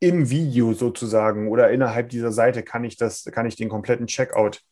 im 0.00 0.30
Video 0.30 0.72
sozusagen 0.72 1.48
oder 1.48 1.70
innerhalb 1.70 2.10
dieser 2.10 2.32
Seite 2.32 2.62
kann 2.62 2.84
ich 2.84 2.96
das, 2.96 3.24
kann 3.24 3.46
ich 3.46 3.56
den 3.56 3.68
kompletten 3.68 4.06
Checkout 4.06 4.62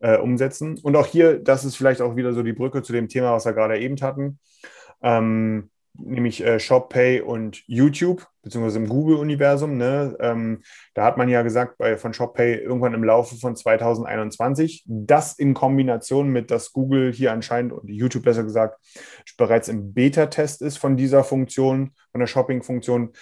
äh, 0.00 0.16
umsetzen. 0.16 0.78
Und 0.82 0.96
auch 0.96 1.06
hier, 1.06 1.38
das 1.38 1.64
ist 1.64 1.76
vielleicht 1.76 2.00
auch 2.00 2.16
wieder 2.16 2.32
so 2.32 2.42
die 2.42 2.52
Brücke 2.52 2.82
zu 2.82 2.92
dem 2.92 3.08
Thema, 3.08 3.32
was 3.32 3.44
wir 3.44 3.52
gerade 3.52 3.78
eben 3.78 4.00
hatten. 4.00 4.38
Ähm, 5.02 5.70
nämlich 5.94 6.44
äh, 6.44 6.58
ShopPay 6.58 7.20
und 7.20 7.62
YouTube, 7.66 8.26
beziehungsweise 8.42 8.78
im 8.78 8.88
Google-Universum. 8.88 9.76
Ne? 9.76 10.16
Ähm, 10.20 10.62
da 10.94 11.04
hat 11.04 11.16
man 11.16 11.28
ja 11.28 11.42
gesagt, 11.42 11.78
bei, 11.78 11.96
von 11.96 12.14
ShopPay 12.14 12.56
irgendwann 12.56 12.94
im 12.94 13.04
Laufe 13.04 13.36
von 13.36 13.56
2021, 13.56 14.84
das 14.86 15.38
in 15.38 15.54
Kombination 15.54 16.28
mit, 16.28 16.50
dass 16.50 16.72
Google 16.72 17.12
hier 17.12 17.32
anscheinend 17.32 17.72
und 17.72 17.88
YouTube 17.88 18.24
besser 18.24 18.44
gesagt 18.44 18.80
bereits 19.36 19.68
im 19.68 19.92
Beta-Test 19.92 20.62
ist 20.62 20.78
von 20.78 20.96
dieser 20.96 21.24
Funktion, 21.24 21.92
von 22.10 22.20
der 22.20 22.26
Shopping-Funktion. 22.26 23.12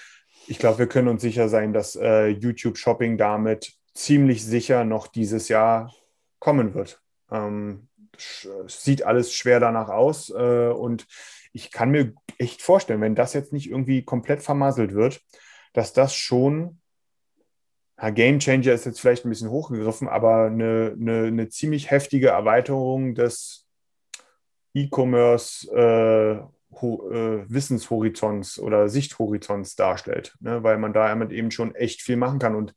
Ich 0.46 0.58
glaube, 0.58 0.78
wir 0.78 0.86
können 0.86 1.08
uns 1.08 1.22
sicher 1.22 1.48
sein, 1.48 1.72
dass 1.72 1.96
äh, 1.96 2.28
YouTube 2.28 2.78
Shopping 2.78 3.18
damit 3.18 3.74
ziemlich 3.94 4.44
sicher 4.44 4.84
noch 4.84 5.06
dieses 5.06 5.48
Jahr 5.48 5.92
kommen 6.38 6.74
wird. 6.74 7.00
Ähm, 7.30 7.88
sieht 8.66 9.04
alles 9.04 9.32
schwer 9.32 9.60
danach 9.60 9.88
aus 9.88 10.30
äh, 10.30 10.68
und 10.68 11.06
ich 11.52 11.70
kann 11.70 11.90
mir 11.90 12.12
echt 12.38 12.62
vorstellen, 12.62 13.00
wenn 13.00 13.14
das 13.14 13.34
jetzt 13.34 13.52
nicht 13.52 13.70
irgendwie 13.70 14.04
komplett 14.04 14.42
vermasselt 14.42 14.94
wird, 14.94 15.20
dass 15.72 15.92
das 15.92 16.14
schon 16.14 16.80
Game 18.14 18.38
Changer 18.38 18.72
ist 18.72 18.86
jetzt 18.86 19.00
vielleicht 19.00 19.26
ein 19.26 19.28
bisschen 19.28 19.50
hochgegriffen, 19.50 20.08
aber 20.08 20.46
eine, 20.46 20.96
eine, 20.98 21.26
eine 21.26 21.48
ziemlich 21.50 21.90
heftige 21.90 22.28
Erweiterung 22.28 23.14
des 23.14 23.66
E-Commerce 24.72 25.68
äh, 25.70 26.36
äh, 26.36 27.44
Wissenshorizonts 27.46 28.58
oder 28.58 28.88
Sichthorizonts 28.88 29.76
darstellt, 29.76 30.34
ne? 30.40 30.62
weil 30.62 30.78
man 30.78 30.94
da 30.94 31.08
damit 31.08 31.30
eben 31.30 31.50
schon 31.50 31.74
echt 31.74 32.00
viel 32.00 32.16
machen 32.16 32.38
kann. 32.38 32.54
Und 32.54 32.74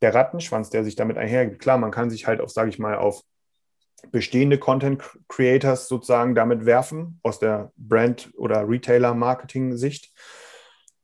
der 0.00 0.14
Rattenschwanz, 0.14 0.70
der 0.70 0.84
sich 0.84 0.96
damit 0.96 1.18
einhergeht, 1.18 1.58
klar, 1.58 1.76
man 1.76 1.90
kann 1.90 2.08
sich 2.08 2.26
halt 2.26 2.40
auch, 2.40 2.48
sage 2.48 2.70
ich 2.70 2.78
mal, 2.78 2.96
auf 2.96 3.22
bestehende 4.10 4.58
Content 4.58 5.02
Creators 5.28 5.88
sozusagen 5.88 6.34
damit 6.34 6.66
werfen, 6.66 7.20
aus 7.22 7.38
der 7.38 7.72
Brand- 7.76 8.30
oder 8.36 8.68
Retailer-Marketing-Sicht. 8.68 10.12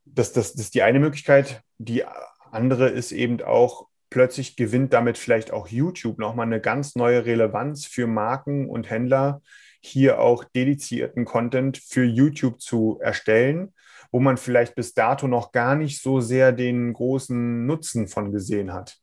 Das, 0.04 0.32
das, 0.32 0.52
das 0.52 0.62
ist 0.62 0.74
die 0.74 0.82
eine 0.82 0.98
Möglichkeit. 0.98 1.62
Die 1.78 2.04
andere 2.50 2.88
ist 2.88 3.12
eben 3.12 3.40
auch, 3.42 3.88
plötzlich 4.10 4.56
gewinnt 4.56 4.92
damit 4.92 5.18
vielleicht 5.18 5.52
auch 5.52 5.68
YouTube 5.68 6.18
nochmal 6.18 6.46
eine 6.46 6.60
ganz 6.60 6.96
neue 6.96 7.26
Relevanz 7.26 7.84
für 7.84 8.06
Marken 8.06 8.68
und 8.68 8.88
Händler, 8.88 9.42
hier 9.80 10.20
auch 10.20 10.44
dedizierten 10.44 11.24
Content 11.24 11.78
für 11.78 12.04
YouTube 12.04 12.60
zu 12.60 12.98
erstellen, 13.02 13.74
wo 14.10 14.20
man 14.20 14.36
vielleicht 14.36 14.74
bis 14.74 14.94
dato 14.94 15.28
noch 15.28 15.52
gar 15.52 15.74
nicht 15.76 16.02
so 16.02 16.20
sehr 16.20 16.52
den 16.52 16.92
großen 16.92 17.66
Nutzen 17.66 18.08
von 18.08 18.32
gesehen 18.32 18.72
hat. 18.72 18.98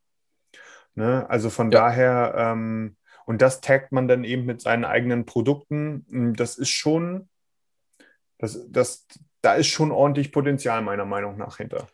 Ne? 0.96 1.30
Also 1.30 1.50
von 1.50 1.72
ja. 1.72 1.80
daher, 1.80 2.34
ähm, 2.38 2.98
und 3.26 3.42
das 3.42 3.62
taggt 3.62 3.92
man 3.92 4.08
dann 4.08 4.24
eben 4.24 4.46
mit 4.46 4.62
seinen 4.62 4.86
eigenen 4.86 5.26
Produkten. 5.26 6.34
Das 6.38 6.58
ist 6.58 6.70
schon, 6.70 7.28
das, 8.38 8.66
das, 8.70 9.08
da 9.42 9.56
ist 9.56 9.68
schon 9.68 9.92
ordentlich 9.92 10.32
Potenzial 10.32 10.82
meiner 10.82 11.06
Meinung 11.06 11.38
nach 11.38 11.58
hinter. 11.58 11.88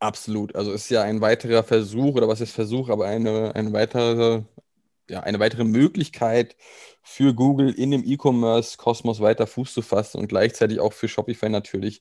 Absolut. 0.00 0.54
Also 0.54 0.72
ist 0.72 0.88
ja 0.90 1.02
ein 1.02 1.20
weiterer 1.20 1.62
Versuch, 1.62 2.14
oder 2.14 2.28
was 2.28 2.40
ist 2.40 2.52
Versuch, 2.52 2.88
aber 2.88 3.06
eine, 3.06 3.54
eine 3.54 3.72
weitere, 3.72 4.42
ja, 5.10 5.20
eine 5.20 5.40
weitere 5.40 5.64
Möglichkeit 5.64 6.56
für 7.02 7.34
Google 7.34 7.72
in 7.72 7.90
dem 7.90 8.04
E-Commerce-Kosmos 8.04 9.20
weiter 9.20 9.46
Fuß 9.46 9.74
zu 9.74 9.82
fassen 9.82 10.18
und 10.20 10.28
gleichzeitig 10.28 10.78
auch 10.78 10.92
für 10.92 11.08
Shopify 11.08 11.48
natürlich 11.48 12.00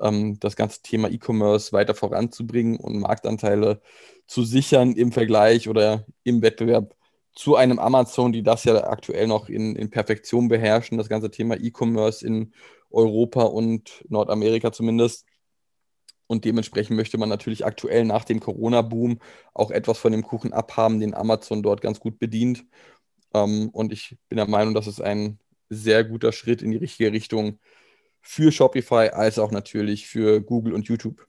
ähm, 0.00 0.38
das 0.40 0.56
ganze 0.56 0.82
Thema 0.82 1.08
E-Commerce 1.08 1.72
weiter 1.72 1.94
voranzubringen 1.94 2.76
und 2.76 2.98
Marktanteile 2.98 3.80
zu 4.26 4.44
sichern 4.44 4.92
im 4.92 5.12
Vergleich 5.12 5.68
oder 5.68 6.04
im 6.24 6.42
Wettbewerb 6.42 6.97
zu 7.38 7.54
einem 7.54 7.78
Amazon, 7.78 8.32
die 8.32 8.42
das 8.42 8.64
ja 8.64 8.88
aktuell 8.88 9.28
noch 9.28 9.48
in, 9.48 9.76
in 9.76 9.90
Perfektion 9.90 10.48
beherrschen, 10.48 10.98
das 10.98 11.08
ganze 11.08 11.30
Thema 11.30 11.54
E-Commerce 11.54 12.26
in 12.26 12.52
Europa 12.90 13.44
und 13.44 14.04
Nordamerika 14.08 14.72
zumindest. 14.72 15.24
Und 16.26 16.44
dementsprechend 16.44 16.96
möchte 16.96 17.16
man 17.16 17.28
natürlich 17.28 17.64
aktuell 17.64 18.04
nach 18.04 18.24
dem 18.24 18.40
Corona-Boom 18.40 19.20
auch 19.54 19.70
etwas 19.70 19.98
von 19.98 20.10
dem 20.10 20.24
Kuchen 20.24 20.52
abhaben, 20.52 20.98
den 20.98 21.14
Amazon 21.14 21.62
dort 21.62 21.80
ganz 21.80 22.00
gut 22.00 22.18
bedient. 22.18 22.66
Ähm, 23.32 23.68
und 23.68 23.92
ich 23.92 24.18
bin 24.28 24.38
der 24.38 24.48
Meinung, 24.48 24.74
dass 24.74 24.88
es 24.88 25.00
ein 25.00 25.38
sehr 25.68 26.02
guter 26.02 26.32
Schritt 26.32 26.60
in 26.60 26.72
die 26.72 26.76
richtige 26.76 27.12
Richtung 27.12 27.60
für 28.20 28.50
Shopify 28.50 29.10
als 29.10 29.38
auch 29.38 29.52
natürlich 29.52 30.08
für 30.08 30.40
Google 30.40 30.72
und 30.72 30.88
YouTube. 30.88 31.24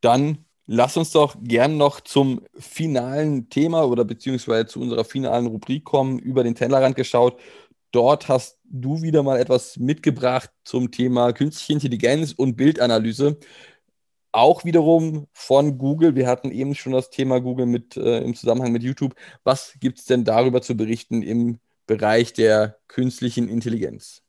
Dann 0.00 0.44
lass 0.72 0.96
uns 0.96 1.10
doch 1.10 1.36
gern 1.42 1.76
noch 1.76 2.00
zum 2.00 2.42
finalen 2.56 3.48
Thema 3.50 3.84
oder 3.88 4.04
beziehungsweise 4.04 4.66
zu 4.66 4.80
unserer 4.80 5.04
finalen 5.04 5.46
Rubrik 5.46 5.84
kommen, 5.84 6.20
über 6.20 6.44
den 6.44 6.54
Tellerrand 6.54 6.94
geschaut. 6.94 7.40
Dort 7.90 8.28
hast 8.28 8.60
du 8.64 9.02
wieder 9.02 9.24
mal 9.24 9.40
etwas 9.40 9.78
mitgebracht 9.78 10.50
zum 10.62 10.92
Thema 10.92 11.32
künstliche 11.32 11.72
Intelligenz 11.72 12.32
und 12.32 12.56
Bildanalyse. 12.56 13.38
Auch 14.30 14.64
wiederum 14.64 15.26
von 15.32 15.76
Google. 15.76 16.14
Wir 16.14 16.28
hatten 16.28 16.52
eben 16.52 16.76
schon 16.76 16.92
das 16.92 17.10
Thema 17.10 17.40
Google 17.40 17.66
mit, 17.66 17.96
äh, 17.96 18.20
im 18.20 18.36
Zusammenhang 18.36 18.70
mit 18.70 18.84
YouTube. 18.84 19.16
Was 19.42 19.74
gibt 19.80 19.98
es 19.98 20.04
denn 20.04 20.24
darüber 20.24 20.62
zu 20.62 20.76
berichten 20.76 21.22
im 21.22 21.58
Bereich 21.86 22.32
der 22.32 22.78
künstlichen 22.86 23.48
Intelligenz? 23.48 24.22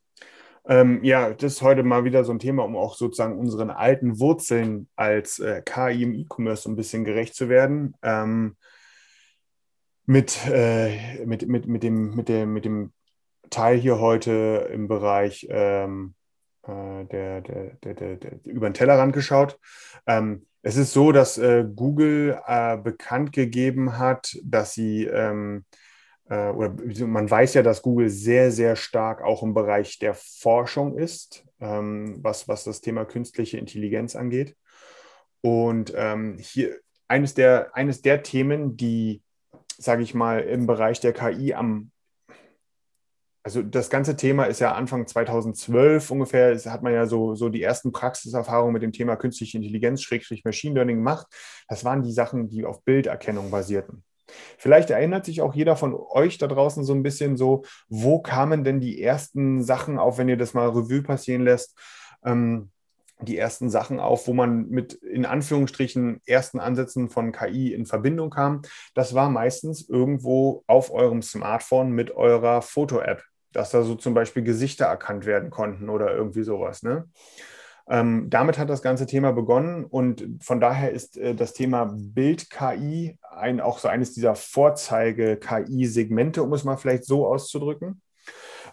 Ähm, 0.67 1.03
ja, 1.03 1.31
das 1.31 1.53
ist 1.53 1.61
heute 1.61 1.83
mal 1.83 2.03
wieder 2.03 2.23
so 2.23 2.31
ein 2.31 2.39
Thema, 2.39 2.63
um 2.63 2.75
auch 2.75 2.95
sozusagen 2.95 3.37
unseren 3.37 3.71
alten 3.71 4.19
Wurzeln 4.19 4.87
als 4.95 5.39
äh, 5.39 5.61
KI 5.63 6.03
im 6.03 6.13
E-Commerce 6.13 6.69
ein 6.69 6.75
bisschen 6.75 7.03
gerecht 7.03 7.35
zu 7.35 7.49
werden. 7.49 7.95
Ähm, 8.03 8.55
mit, 10.05 10.39
äh, 10.47 11.25
mit, 11.25 11.47
mit, 11.47 11.67
mit, 11.67 11.83
dem, 11.83 12.15
mit, 12.15 12.27
dem, 12.29 12.53
mit 12.53 12.65
dem 12.65 12.91
Teil 13.49 13.77
hier 13.77 13.99
heute 13.99 14.69
im 14.71 14.87
Bereich 14.87 15.47
ähm, 15.49 16.15
äh, 16.63 17.05
der, 17.05 17.41
der, 17.41 17.75
der, 17.83 18.15
der, 18.17 18.31
über 18.45 18.69
den 18.69 18.73
Tellerrand 18.73 19.13
geschaut. 19.13 19.59
Ähm, 20.05 20.45
es 20.61 20.77
ist 20.77 20.93
so, 20.93 21.11
dass 21.11 21.37
äh, 21.37 21.65
Google 21.75 22.39
äh, 22.45 22.77
bekannt 22.77 23.33
gegeben 23.33 23.97
hat, 23.97 24.37
dass 24.43 24.73
sie, 24.73 25.05
ähm, 25.05 25.65
äh, 25.71 25.80
oder 26.35 26.73
man 27.05 27.29
weiß 27.29 27.55
ja, 27.55 27.63
dass 27.63 27.81
Google 27.81 28.09
sehr, 28.09 28.51
sehr 28.51 28.75
stark 28.75 29.21
auch 29.21 29.43
im 29.43 29.53
Bereich 29.53 29.99
der 29.99 30.13
Forschung 30.13 30.97
ist, 30.97 31.45
ähm, 31.59 32.19
was, 32.21 32.47
was 32.47 32.63
das 32.63 32.81
Thema 32.81 33.05
künstliche 33.05 33.57
Intelligenz 33.57 34.15
angeht. 34.15 34.55
Und 35.41 35.93
ähm, 35.95 36.37
hier 36.39 36.77
eines 37.07 37.33
der, 37.33 37.75
eines 37.75 38.01
der 38.01 38.23
Themen, 38.23 38.77
die, 38.77 39.21
sage 39.77 40.03
ich 40.03 40.13
mal, 40.13 40.39
im 40.39 40.67
Bereich 40.67 40.99
der 40.99 41.13
KI 41.13 41.53
am 41.53 41.91
also 43.43 43.63
das 43.63 43.89
ganze 43.89 44.15
Thema 44.15 44.43
ist 44.45 44.59
ja 44.59 44.73
Anfang 44.75 45.07
2012 45.07 46.11
ungefähr, 46.11 46.55
hat 46.55 46.83
man 46.83 46.93
ja 46.93 47.07
so, 47.07 47.33
so 47.33 47.49
die 47.49 47.63
ersten 47.63 47.91
Praxiserfahrungen 47.91 48.73
mit 48.73 48.83
dem 48.83 48.91
Thema 48.91 49.15
künstliche 49.15 49.57
Intelligenz, 49.57 50.03
Schrägstrich 50.03 50.45
Machine 50.45 50.75
Learning 50.75 50.97
gemacht. 50.97 51.25
Das 51.67 51.83
waren 51.83 52.03
die 52.03 52.11
Sachen, 52.11 52.49
die 52.49 52.65
auf 52.65 52.83
Bilderkennung 52.83 53.49
basierten. 53.49 54.03
Vielleicht 54.57 54.89
erinnert 54.89 55.25
sich 55.25 55.41
auch 55.41 55.53
jeder 55.53 55.75
von 55.75 55.95
euch 55.95 56.37
da 56.37 56.47
draußen 56.47 56.83
so 56.83 56.93
ein 56.93 57.03
bisschen 57.03 57.37
so, 57.37 57.63
wo 57.89 58.19
kamen 58.21 58.63
denn 58.63 58.79
die 58.79 59.01
ersten 59.01 59.63
Sachen 59.63 59.97
auf, 59.97 60.17
wenn 60.17 60.29
ihr 60.29 60.37
das 60.37 60.53
mal 60.53 60.69
Revue 60.69 61.03
passieren 61.03 61.43
lässt, 61.43 61.77
ähm, 62.23 62.71
die 63.21 63.37
ersten 63.37 63.69
Sachen 63.69 63.99
auf, 63.99 64.27
wo 64.27 64.33
man 64.33 64.67
mit 64.69 64.93
in 64.93 65.25
Anführungsstrichen 65.25 66.21
ersten 66.25 66.59
Ansätzen 66.59 67.09
von 67.09 67.31
KI 67.31 67.71
in 67.73 67.85
Verbindung 67.85 68.31
kam. 68.31 68.63
Das 68.95 69.13
war 69.13 69.29
meistens 69.29 69.87
irgendwo 69.87 70.63
auf 70.65 70.91
eurem 70.91 71.21
Smartphone 71.21 71.91
mit 71.91 72.11
eurer 72.11 72.61
Foto-App 72.61 73.23
dass 73.53 73.71
da 73.71 73.83
so 73.83 73.95
zum 73.95 74.13
Beispiel 74.13 74.43
Gesichter 74.43 74.85
erkannt 74.85 75.25
werden 75.25 75.49
konnten 75.49 75.89
oder 75.89 76.13
irgendwie 76.13 76.43
sowas. 76.43 76.83
Ne? 76.83 77.09
Ähm, 77.91 78.29
damit 78.29 78.57
hat 78.57 78.69
das 78.69 78.81
ganze 78.81 79.05
Thema 79.05 79.33
begonnen 79.33 79.83
und 79.83 80.25
von 80.41 80.61
daher 80.61 80.91
ist 80.91 81.17
äh, 81.17 81.35
das 81.35 81.51
Thema 81.51 81.93
Bild-KI 81.93 83.17
ein, 83.29 83.59
auch 83.59 83.79
so 83.79 83.89
eines 83.89 84.13
dieser 84.13 84.35
Vorzeige-KI-Segmente, 84.35 86.41
um 86.41 86.53
es 86.53 86.63
mal 86.63 86.77
vielleicht 86.77 87.03
so 87.03 87.27
auszudrücken. 87.27 88.01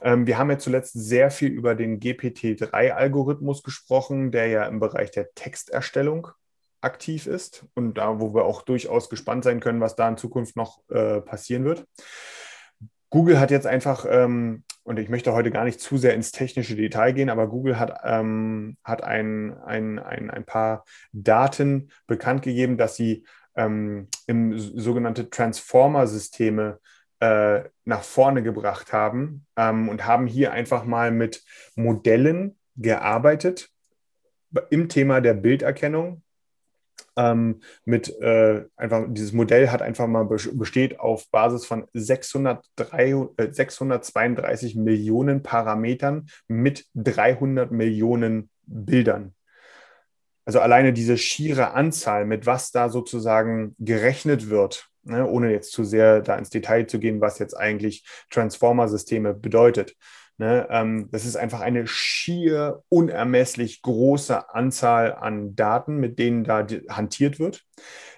Ähm, 0.03 0.29
wir 0.29 0.39
haben 0.39 0.51
ja 0.51 0.59
zuletzt 0.59 0.93
sehr 0.93 1.33
viel 1.33 1.51
über 1.51 1.75
den 1.75 1.99
GPT-3-Algorithmus 1.99 3.65
gesprochen, 3.65 4.31
der 4.31 4.47
ja 4.47 4.67
im 4.67 4.79
Bereich 4.79 5.11
der 5.11 5.35
Texterstellung 5.35 6.29
aktiv 6.81 7.27
ist 7.27 7.67
und 7.75 7.99
da, 7.99 8.21
wo 8.21 8.33
wir 8.33 8.45
auch 8.45 8.63
durchaus 8.63 9.11
gespannt 9.11 9.43
sein 9.43 9.59
können, 9.59 9.81
was 9.81 9.97
da 9.97 10.09
in 10.09 10.17
Zukunft 10.17 10.55
noch 10.55 10.79
äh, 10.91 11.21
passieren 11.23 11.65
wird. 11.65 11.85
Google 13.11 13.41
hat 13.41 13.51
jetzt 13.51 13.67
einfach, 13.67 14.07
ähm, 14.09 14.65
und 14.83 14.99
ich 14.99 15.09
möchte 15.09 15.33
heute 15.33 15.51
gar 15.51 15.65
nicht 15.65 15.81
zu 15.81 15.97
sehr 15.97 16.15
ins 16.15 16.33
technische 16.33 16.77
Detail 16.77 17.13
gehen, 17.13 17.31
aber 17.31 17.49
Google 17.49 17.79
hat, 17.79 18.01
ähm, 18.05 18.77
hat 18.85 19.03
ein, 19.03 19.57
ein, 19.65 19.99
ein, 19.99 20.31
ein 20.31 20.45
paar 20.45 20.85
Daten 21.13 21.91
bekannt 22.07 22.43
gegeben, 22.43 22.77
dass 22.77 22.97
sie 22.97 23.25
ähm, 23.57 24.09
im 24.27 24.59
sogenannte 24.59 25.31
Transformer-Systeme 25.31 26.79
äh, 27.21 27.63
nach 27.85 28.03
vorne 28.03 28.43
gebracht 28.43 28.93
haben 28.93 29.47
ähm, 29.57 29.89
und 29.89 30.07
haben 30.07 30.27
hier 30.27 30.53
einfach 30.53 30.85
mal 30.85 31.11
mit 31.11 31.43
Modellen 31.75 32.59
gearbeitet 32.77 33.71
im 34.71 34.89
Thema 34.89 35.21
der 35.21 35.35
Bilderkennung 35.35 36.23
ähm, 37.17 37.61
mit 37.85 38.09
äh, 38.21 38.65
einfach, 38.77 39.07
dieses 39.09 39.33
Modell 39.33 39.71
hat 39.71 39.83
einfach 39.83 40.07
mal 40.07 40.25
besteht 40.25 41.01
auf 41.01 41.29
Basis 41.31 41.67
von 41.67 41.87
603, 41.93 43.29
äh, 43.37 43.53
632 43.53 44.77
Millionen 44.77 45.43
Parametern 45.43 46.29
mit 46.47 46.87
300 46.95 47.73
Millionen 47.73 48.51
Bildern. 48.67 49.35
Also 50.45 50.61
alleine 50.61 50.93
diese 50.93 51.19
schiere 51.19 51.73
Anzahl, 51.75 52.25
mit 52.25 52.47
was 52.47 52.71
da 52.71 52.89
sozusagen 52.89 53.75
gerechnet 53.79 54.49
wird, 54.49 54.89
ne, 55.03 55.27
ohne 55.27 55.53
jetzt 55.53 55.73
zu 55.73 55.85
sehr 55.85 56.21
da 56.23 56.37
ins 56.37 56.51
Detail 56.51 56.87
zu 56.87 56.99
gehen, 56.99 57.21
was 57.21 57.39
jetzt 57.39 57.55
eigentlich 57.55 58.07
Transformer-Systeme 58.31 59.35
bedeutet. 59.35 59.95
Ne, 60.41 60.69
ähm, 60.71 61.09
das 61.11 61.25
ist 61.25 61.35
einfach 61.35 61.61
eine 61.61 61.89
schier 61.89 62.85
unermesslich 62.89 63.83
große 63.83 64.55
Anzahl 64.55 65.15
an 65.17 65.57
Daten, 65.57 65.97
mit 65.97 66.21
denen 66.21 66.45
da 66.45 66.65
hantiert 66.89 67.41
wird. 67.41 67.65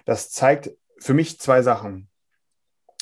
Das 0.05 0.29
zeigt 0.29 0.69
für 0.99 1.15
mich 1.15 1.39
zwei 1.39 1.63
Sachen. 1.63 2.09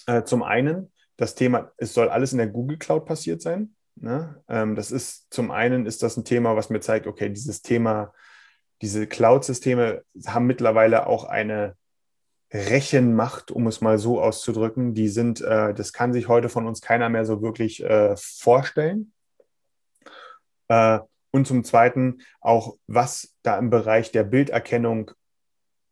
Äh, 0.07 0.23
zum 0.23 0.41
einen, 0.41 0.93
das 1.17 1.35
Thema, 1.35 1.73
es 1.75 1.93
soll 1.93 2.07
alles 2.07 2.31
in 2.31 2.37
der 2.37 2.47
Google 2.47 2.77
Cloud 2.77 3.05
passiert 3.05 3.41
sein. 3.41 3.75
Ne? 3.95 4.41
Ähm, 4.47 4.75
das 4.75 4.89
ist 4.89 5.27
zum 5.33 5.51
einen 5.51 5.85
ist 5.85 6.01
das 6.01 6.15
ein 6.15 6.23
Thema, 6.23 6.55
was 6.55 6.69
mir 6.69 6.79
zeigt, 6.79 7.05
okay, 7.05 7.29
dieses 7.29 7.61
Thema 7.61 8.13
diese 8.81 9.07
Cloud-Systeme 9.07 10.03
haben 10.27 10.47
mittlerweile 10.47 11.07
auch 11.07 11.25
eine 11.25 11.75
Rechenmacht, 12.51 13.51
um 13.51 13.67
es 13.67 13.81
mal 13.81 13.97
so 13.97 14.21
auszudrücken. 14.21 14.93
Die 14.93 15.09
sind, 15.09 15.41
äh, 15.41 15.73
das 15.73 15.93
kann 15.93 16.13
sich 16.13 16.27
heute 16.27 16.49
von 16.49 16.67
uns 16.67 16.81
keiner 16.81 17.09
mehr 17.09 17.25
so 17.25 17.41
wirklich 17.41 17.83
äh, 17.83 18.15
vorstellen. 18.17 19.13
Äh, 20.67 20.99
und 21.31 21.45
zum 21.45 21.63
Zweiten 21.63 22.19
auch, 22.41 22.77
was 22.87 23.35
da 23.43 23.57
im 23.57 23.69
Bereich 23.69 24.11
der 24.11 24.23
Bilderkennung 24.23 25.11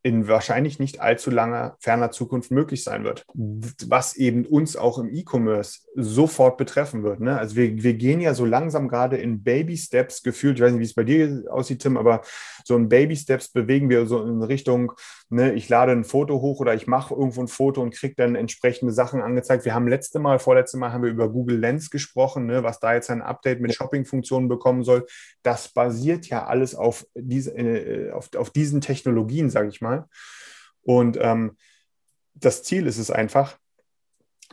in 0.08 0.28
wahrscheinlich 0.28 0.80
nicht 0.80 1.02
allzu 1.02 1.30
langer, 1.30 1.76
ferner 1.80 2.12
Zukunft 2.12 2.50
möglich 2.50 2.84
sein 2.84 3.04
wird, 3.04 3.26
was 3.34 4.16
eben 4.16 4.46
uns 4.46 4.78
auch 4.78 5.00
im 5.00 5.14
E-Commerce 5.14 5.82
sofort 5.96 6.58
betreffen 6.58 7.04
wird. 7.04 7.20
Ne? 7.20 7.38
Also 7.38 7.58
wir, 7.58 7.84
wir 7.84 7.94
gehen 7.96 8.22
ja 8.22 8.34
so 8.34 8.46
langsam 8.46 8.88
gerade 8.88 9.18
in 9.18 9.44
Baby-Steps 9.44 10.24
gefühlt, 10.24 10.58
ich 10.58 10.64
weiß 10.64 10.72
nicht, 10.72 10.80
wie 10.80 10.86
es 10.86 10.94
bei 10.94 11.04
dir 11.04 11.44
aussieht, 11.50 11.82
Tim, 11.82 11.98
aber 11.98 12.22
so 12.68 12.76
in 12.76 12.90
Baby-Steps 12.90 13.50
bewegen 13.50 13.90
wir 13.90 14.06
so 14.06 14.24
in 14.24 14.44
Richtung, 14.44 14.94
ne, 15.30 15.54
ich 15.54 15.68
lade 15.70 15.92
ein 15.92 16.04
Foto 16.04 16.42
hoch 16.42 16.60
oder 16.60 16.74
ich 16.74 16.86
mache 16.86 17.14
irgendwo 17.16 17.42
ein 17.42 17.48
Foto 17.48 17.82
und 17.82 17.94
kriege 17.94 18.16
dann 18.16 18.36
entsprechende 18.36 18.94
Sachen 18.94 19.22
angezeigt. 19.22 19.66
Wir 19.66 19.74
haben 19.74 19.88
letzte 19.88 20.20
Mal, 20.20 20.40
vorletzte 20.40 20.78
Mal 20.78 20.92
haben 20.92 21.04
wir 21.04 21.10
über 21.10 21.30
Google 21.30 21.58
Lens 21.58 21.90
gesprochen, 21.90 22.46
ne, 22.46 22.64
was 22.64 22.80
da 22.80 22.94
jetzt 22.94 23.10
ein 23.10 23.22
Update 23.22 23.62
mit 23.62 23.74
Shopping-Funktionen 23.74 24.48
bekommen 24.48 24.84
soll. 24.84 25.06
Das 25.42 25.70
basiert 25.70 26.28
ja 26.28 26.46
alles 26.46 26.76
auf, 26.76 27.06
diese, 27.16 27.58
äh, 27.58 28.12
auf, 28.12 28.30
auf 28.36 28.52
diesen 28.52 28.82
Technologien, 28.82 29.50
sage 29.50 29.70
ich 29.70 29.82
mal. 29.82 30.06
Und 30.82 31.18
ähm, 31.20 31.58
das 32.34 32.64
Ziel 32.64 32.86
ist 32.86 32.98
es 32.98 33.10
einfach, 33.10 33.58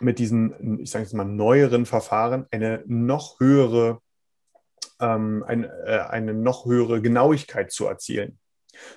mit 0.00 0.18
diesen, 0.18 0.81
ich 0.81 0.90
sage 0.90 1.05
jetzt 1.05 1.14
mal, 1.14 1.24
neueren 1.24 1.87
Verfahren 1.87 2.46
eine 2.50 2.83
noch 2.87 3.38
höhere, 3.38 4.00
ähm, 5.04 5.44
ein, 5.46 5.64
äh, 5.64 6.04
eine 6.08 6.34
noch 6.34 6.66
höhere 6.66 7.02
Genauigkeit 7.02 7.70
zu 7.72 7.86
erzielen. 7.86 8.38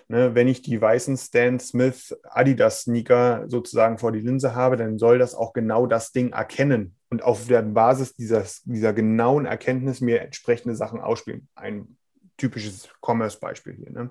Ne, 0.08 0.34
wenn 0.34 0.48
ich 0.48 0.63
die 0.63 0.82
weißen 0.82 1.17
Stan 1.17 1.60
Smith 1.60 2.17
Adidas 2.24 2.82
Sneaker 2.82 3.46
sozusagen 3.48 4.00
vor 4.00 4.12
die 4.12 4.22
Linse 4.22 4.56
habe, 4.56 4.76
dann 4.76 4.98
soll 4.98 5.20
das 5.20 5.36
auch 5.36 5.54
genau 5.54 5.86
das 5.86 6.12
Ding 6.12 6.32
erkennen 6.32 6.96
und 7.10 7.24
auf 7.24 7.48
der 7.48 7.62
Basis 7.62 8.15
dieser, 8.15 8.43
dieser 8.65 8.93
genauen 8.93 9.46
Erkenntnis 9.46 10.02
mir 10.02 10.22
entsprechende 10.22 10.76
Sachen 10.76 11.00
ausspielen. 11.00 11.48
Ein 11.56 11.98
typisches 12.38 12.89
Commerce-Beispiel 13.02 13.76
hier. 13.76 13.91
Ne? 13.91 14.10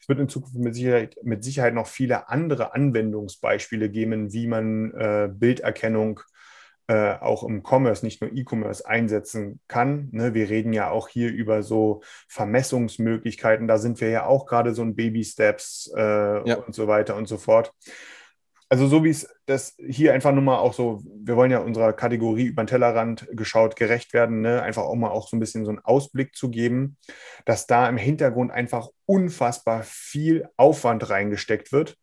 Es 0.00 0.08
wird 0.08 0.20
in 0.20 0.28
Zukunft 0.28 0.56
mit 0.56 0.74
Sicherheit, 0.74 1.16
mit 1.22 1.44
Sicherheit 1.44 1.74
noch 1.74 1.86
viele 1.86 2.28
andere 2.28 2.74
Anwendungsbeispiele 2.74 3.88
geben, 3.90 4.32
wie 4.32 4.46
man 4.46 4.92
äh, 4.92 5.30
Bilderkennung 5.32 6.20
äh, 6.86 7.14
auch 7.14 7.42
im 7.44 7.62
Commerce, 7.62 8.04
nicht 8.04 8.20
nur 8.20 8.32
E-Commerce 8.32 8.86
einsetzen 8.86 9.60
kann. 9.68 10.08
Ne? 10.12 10.34
Wir 10.34 10.50
reden 10.50 10.72
ja 10.72 10.90
auch 10.90 11.08
hier 11.08 11.30
über 11.32 11.62
so 11.62 12.02
Vermessungsmöglichkeiten. 12.28 13.68
Da 13.68 13.78
sind 13.78 14.00
wir 14.00 14.10
ja 14.10 14.26
auch 14.26 14.46
gerade 14.46 14.74
so 14.74 14.82
ein 14.82 14.94
Baby 14.94 15.24
Steps 15.24 15.92
äh, 15.96 16.48
ja. 16.48 16.56
und 16.56 16.74
so 16.74 16.86
weiter 16.86 17.16
und 17.16 17.26
so 17.26 17.38
fort 17.38 17.72
also 18.74 18.88
so 18.88 19.04
wie 19.04 19.10
es 19.10 19.28
das 19.46 19.76
hier 19.78 20.14
einfach 20.14 20.32
nur 20.32 20.42
mal 20.42 20.58
auch 20.58 20.72
so, 20.72 21.00
wir 21.04 21.36
wollen 21.36 21.52
ja 21.52 21.58
unserer 21.58 21.92
Kategorie 21.92 22.46
über 22.46 22.64
den 22.64 22.66
Tellerrand 22.66 23.28
geschaut 23.30 23.76
gerecht 23.76 24.12
werden, 24.12 24.40
ne? 24.40 24.62
einfach 24.62 24.82
auch 24.82 24.96
mal 24.96 25.10
auch 25.10 25.28
so 25.28 25.36
ein 25.36 25.40
bisschen 25.40 25.64
so 25.64 25.70
einen 25.70 25.78
Ausblick 25.78 26.34
zu 26.34 26.50
geben, 26.50 26.96
dass 27.44 27.68
da 27.68 27.88
im 27.88 27.96
Hintergrund 27.96 28.50
einfach 28.50 28.88
unfassbar 29.06 29.84
viel 29.84 30.48
Aufwand 30.56 31.08
reingesteckt 31.08 31.70
wird 31.70 31.96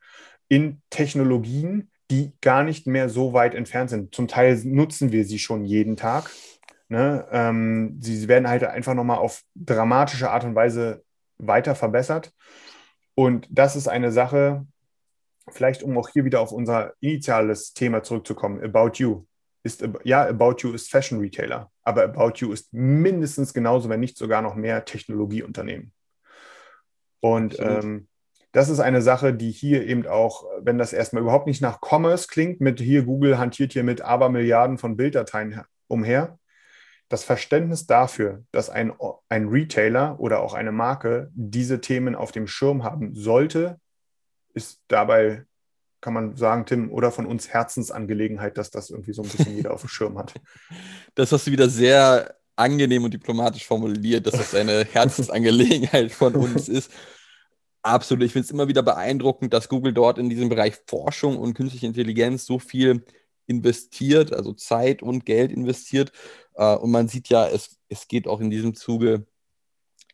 in 0.47 0.81
Technologien, 0.89 1.90
die 2.11 2.33
gar 2.41 2.63
nicht 2.63 2.85
mehr 2.85 3.09
so 3.09 3.33
weit 3.33 3.55
entfernt 3.55 3.89
sind. 3.89 4.13
Zum 4.13 4.27
Teil 4.27 4.59
nutzen 4.65 5.11
wir 5.11 5.25
sie 5.25 5.39
schon 5.39 5.65
jeden 5.65 5.95
Tag. 5.95 6.29
Ne? 6.89 7.25
Ähm, 7.31 7.97
sie 8.01 8.27
werden 8.27 8.49
halt 8.49 8.63
einfach 8.65 8.93
nochmal 8.93 9.17
auf 9.17 9.41
dramatische 9.55 10.29
Art 10.29 10.43
und 10.43 10.53
Weise 10.53 11.03
weiter 11.37 11.73
verbessert. 11.73 12.33
Und 13.15 13.47
das 13.49 13.75
ist 13.75 13.87
eine 13.87 14.11
Sache, 14.11 14.65
vielleicht 15.49 15.83
um 15.83 15.97
auch 15.97 16.09
hier 16.09 16.25
wieder 16.25 16.41
auf 16.41 16.51
unser 16.51 16.93
initiales 16.99 17.73
Thema 17.73 18.03
zurückzukommen, 18.03 18.63
About 18.63 18.91
You. 18.95 19.25
Ist, 19.63 19.87
ja, 20.03 20.27
About 20.27 20.55
You 20.59 20.73
ist 20.73 20.89
Fashion 20.89 21.19
Retailer, 21.19 21.71
aber 21.83 22.03
About 22.03 22.33
You 22.37 22.51
ist 22.51 22.73
mindestens 22.73 23.53
genauso, 23.53 23.89
wenn 23.89 23.99
nicht 23.99 24.17
sogar 24.17 24.41
noch 24.41 24.55
mehr 24.55 24.85
Technologieunternehmen. 24.85 25.93
Und 27.19 27.59
ähm, 27.59 28.07
das 28.51 28.69
ist 28.69 28.79
eine 28.79 29.01
Sache, 29.01 29.33
die 29.33 29.51
hier 29.51 29.85
eben 29.85 30.05
auch, 30.07 30.45
wenn 30.61 30.77
das 30.77 30.93
erstmal 30.93 31.23
überhaupt 31.23 31.47
nicht 31.47 31.61
nach 31.61 31.79
Commerce 31.81 32.27
klingt, 32.27 32.59
mit 32.59 32.79
hier 32.79 33.03
Google 33.03 33.37
hantiert 33.37 33.73
hier 33.73 33.83
mit 33.83 34.01
Abermilliarden 34.01 34.77
von 34.77 34.97
Bilddateien 34.97 35.61
umher, 35.87 36.37
das 37.07 37.23
Verständnis 37.23 37.87
dafür, 37.87 38.43
dass 38.51 38.69
ein, 38.69 38.93
ein 39.29 39.47
Retailer 39.47 40.19
oder 40.19 40.41
auch 40.41 40.53
eine 40.53 40.71
Marke 40.71 41.29
diese 41.33 41.81
Themen 41.81 42.15
auf 42.15 42.31
dem 42.31 42.47
Schirm 42.47 42.83
haben 42.83 43.15
sollte, 43.15 43.79
ist 44.53 44.81
dabei, 44.87 45.45
kann 45.99 46.13
man 46.13 46.35
sagen, 46.35 46.65
Tim, 46.65 46.91
oder 46.91 47.11
von 47.11 47.25
uns 47.25 47.49
Herzensangelegenheit, 47.49 48.57
dass 48.57 48.69
das 48.69 48.89
irgendwie 48.89 49.13
so 49.13 49.23
ein 49.23 49.29
bisschen 49.29 49.55
jeder 49.55 49.73
auf 49.73 49.81
dem 49.81 49.89
Schirm 49.89 50.17
hat. 50.17 50.33
Das 51.15 51.33
hast 51.33 51.47
du 51.47 51.51
wieder 51.51 51.67
sehr 51.67 52.35
angenehm 52.55 53.03
und 53.03 53.13
diplomatisch 53.13 53.67
formuliert, 53.67 54.25
dass 54.25 54.35
das 54.35 54.55
eine 54.55 54.85
Herzensangelegenheit 54.85 56.13
von 56.13 56.35
uns 56.35 56.69
ist. 56.69 56.89
Absolut. 57.83 58.23
Ich 58.23 58.33
finde 58.33 58.45
es 58.45 58.51
immer 58.51 58.67
wieder 58.67 58.83
beeindruckend, 58.83 59.53
dass 59.53 59.67
Google 59.69 59.93
dort 59.93 60.19
in 60.19 60.29
diesem 60.29 60.49
Bereich 60.49 60.75
Forschung 60.85 61.37
und 61.37 61.55
künstliche 61.55 61.87
Intelligenz 61.87 62.45
so 62.45 62.59
viel 62.59 63.03
investiert, 63.47 64.33
also 64.33 64.53
Zeit 64.53 65.01
und 65.01 65.25
Geld 65.25 65.51
investiert. 65.51 66.11
Äh, 66.55 66.75
und 66.75 66.91
man 66.91 67.07
sieht 67.07 67.29
ja, 67.29 67.47
es, 67.47 67.79
es 67.89 68.07
geht 68.07 68.27
auch 68.27 68.39
in 68.39 68.51
diesem 68.51 68.75
Zuge 68.75 69.25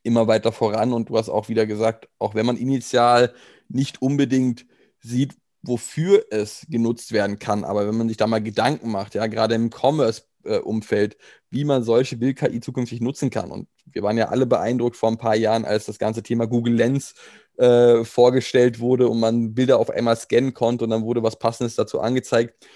immer 0.03 0.27
weiter 0.27 0.51
voran. 0.51 0.93
Und 0.93 1.10
du 1.10 1.17
hast 1.17 1.30
auch 1.30 1.49
wieder 1.49 1.65
gesagt, 1.65 2.10
auch 2.19 2.36
wenn 2.36 2.45
man 2.45 2.58
initial 2.58 3.34
nicht 3.69 4.01
unbedingt 4.01 4.65
sieht, 4.99 5.36
wofür 5.62 6.25
es 6.32 6.65
genutzt 6.69 7.12
werden 7.12 7.39
kann. 7.39 7.65
Aber 7.65 7.88
wenn 7.88 7.97
man 7.97 8.08
sich 8.08 8.17
da 8.17 8.27
mal 8.27 8.41
Gedanken 8.41 8.91
macht, 8.91 9.15
ja, 9.15 9.27
gerade 9.27 9.56
im 9.56 9.69
Commerce-Umfeld, 9.71 11.17
wie 11.49 11.65
man 11.65 11.84
solche 11.84 12.17
Bild-KI 12.17 12.62
zukünftig 12.62 13.01
nutzen 13.01 13.30
kann. 13.30 13.51
Und 13.51 13.67
wir 13.86 14.03
waren 14.03 14.17
ja 14.17 14.30
alle 14.30 14.45
beeindruckt 14.45 14.95
vor 14.95 15.10
ein 15.10 15.17
paar 15.17 15.36
Jahren, 15.36 15.65
als 15.65 15.86
das 15.86 15.99
ganze 15.99 16.23
Thema 16.23 16.47
Google 16.47 16.75
Lens 16.75 17.13
äh, 17.58 18.04
vorgestellt 18.04 18.80
wurde 18.80 19.08
und 19.08 19.20
man 19.20 19.54
Bilder 19.54 19.80
auf 19.80 19.89
einmal 19.89 20.15
scannen 20.15 20.54
konnte 20.54 20.86
und 20.86 20.91
dann 20.91 21.04
wurde 21.04 21.24
was 21.24 21.39
Passendes 21.39 21.76
dazu 21.76 22.00
angezeigt. 22.00 22.67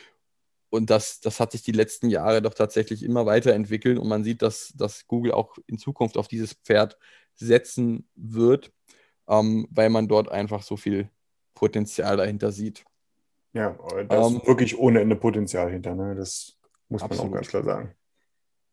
Und 0.70 0.90
das, 0.90 1.20
das 1.20 1.40
hat 1.40 1.52
sich 1.52 1.64
die 1.64 1.74
letzten 1.74 2.10
Jahre 2.10 2.42
doch 2.42 2.54
tatsächlich 2.54 3.04
immer 3.04 3.26
weiterentwickelt 3.26 4.00
und 4.00 4.08
man 4.08 4.24
sieht, 4.24 4.42
dass, 4.42 4.74
dass 4.76 5.06
Google 5.06 5.34
auch 5.34 5.58
in 5.68 5.78
Zukunft 5.78 6.18
auf 6.18 6.28
dieses 6.28 6.54
Pferd 6.54 6.98
setzen 7.36 8.08
wird 8.16 8.72
ähm, 9.32 9.68
weil 9.72 9.90
man 9.90 10.08
dort 10.08 10.30
einfach 10.30 10.62
so 10.62 10.78
viel 10.78 11.10
Potenzial 11.54 12.18
dahinter 12.18 12.52
sieht. 12.52 12.84
Ja, 13.54 13.78
da 14.08 14.28
ist 14.28 14.34
ähm, 14.34 14.42
wirklich 14.46 14.78
ohne 14.78 15.02
Ende 15.02 15.16
Potenzial 15.16 15.72
hinter. 15.72 15.96
Ne? 15.96 16.16
Das 16.16 16.58
muss 16.90 17.02
man 17.02 17.12
absolut. 17.12 17.32
auch 17.32 17.36
ganz 17.36 17.48
klar 17.48 17.64
sagen. 17.64 17.96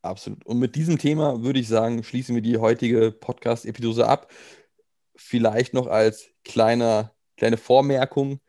Absolut. 0.03 0.45
Und 0.47 0.59
mit 0.59 0.77
diesem 0.77 0.99
Thema 0.99 1.43
würde 1.43 1.59
ich 1.59 1.69
sagen, 1.69 2.03
schließen 2.05 2.35
wir 2.35 2.43
die 2.43 2.59
heutige 2.59 3.11
Podcast-Episode 3.11 4.07
ab. 4.07 4.31
Vielleicht 5.19 5.75
noch 5.75 5.87
als 5.87 6.29
kleiner, 6.45 7.15
kleine 7.37 7.57
Vormerkung. 7.57 8.41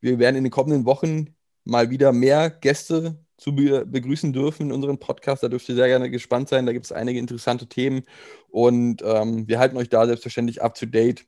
Wir 0.00 0.18
werden 0.18 0.36
in 0.36 0.44
den 0.44 0.50
kommenden 0.50 0.84
Wochen 0.86 1.36
mal 1.64 1.90
wieder 1.90 2.12
mehr 2.12 2.50
Gäste 2.50 3.18
zu 3.36 3.54
be 3.54 3.84
begrüßen 3.86 4.32
dürfen 4.32 4.66
in 4.66 4.72
unserem 4.72 4.98
Podcast. 4.98 5.42
Da 5.42 5.48
dürft 5.48 5.68
ihr 5.68 5.74
sehr 5.74 5.88
gerne 5.88 6.10
gespannt 6.10 6.48
sein. 6.48 6.66
Da 6.66 6.72
gibt 6.72 6.86
es 6.86 6.92
einige 6.92 7.18
interessante 7.18 7.68
Themen. 7.68 8.04
Und 8.48 9.02
ähm, 9.04 9.48
wir 9.48 9.58
halten 9.58 9.76
euch 9.76 9.88
da 9.88 10.06
selbstverständlich 10.06 10.62
up 10.62 10.74
to 10.74 10.86
date 10.86 11.26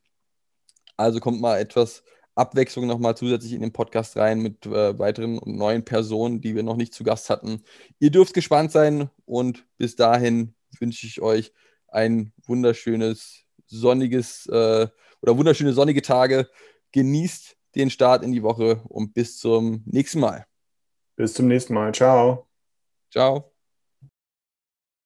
also 0.97 1.21
kommt 1.21 1.41
mal 1.41 1.59
etwas 1.59 2.03
Abwechslung 2.35 2.87
nochmal 2.87 3.17
zusätzlich 3.17 3.53
in 3.53 3.61
den 3.61 3.73
Podcast 3.73 4.17
rein 4.17 4.41
mit 4.41 4.67
äh, 4.67 4.99
weiteren 4.99 5.39
und 5.39 5.57
neuen 5.57 5.85
Personen, 5.85 6.41
die 6.41 6.55
wir 6.55 6.63
noch 6.63 6.77
nicht 6.77 6.95
zu 6.95 7.05
Gast 7.05 7.31
hatten. 7.31 7.63
Ihr 7.99 8.11
dürft 8.11 8.35
gespannt 8.35 8.73
sein 8.73 9.11
und 9.25 9.67
bis 9.79 9.97
dahin 9.97 10.55
wünsche 10.79 11.07
ich 11.07 11.21
euch 11.23 11.53
ein 11.89 12.33
wunderschönes, 12.47 13.46
sonniges 13.67 14.47
äh, 14.47 14.87
oder 15.23 15.37
wunderschöne 15.37 15.73
sonnige 15.73 16.03
Tage. 16.03 16.49
Genießt 16.93 17.57
den 17.75 17.91
Start 17.91 18.23
in 18.25 18.33
die 18.33 18.43
Woche 18.43 18.83
und 18.89 19.15
bis 19.15 19.39
zum 19.39 19.83
nächsten 19.87 20.21
Mal. 20.21 20.47
Bis 21.17 21.35
zum 21.35 21.49
nächsten 21.49 21.75
Mal. 21.75 21.93
Ciao. 21.93 22.49
Ciao. 23.11 23.56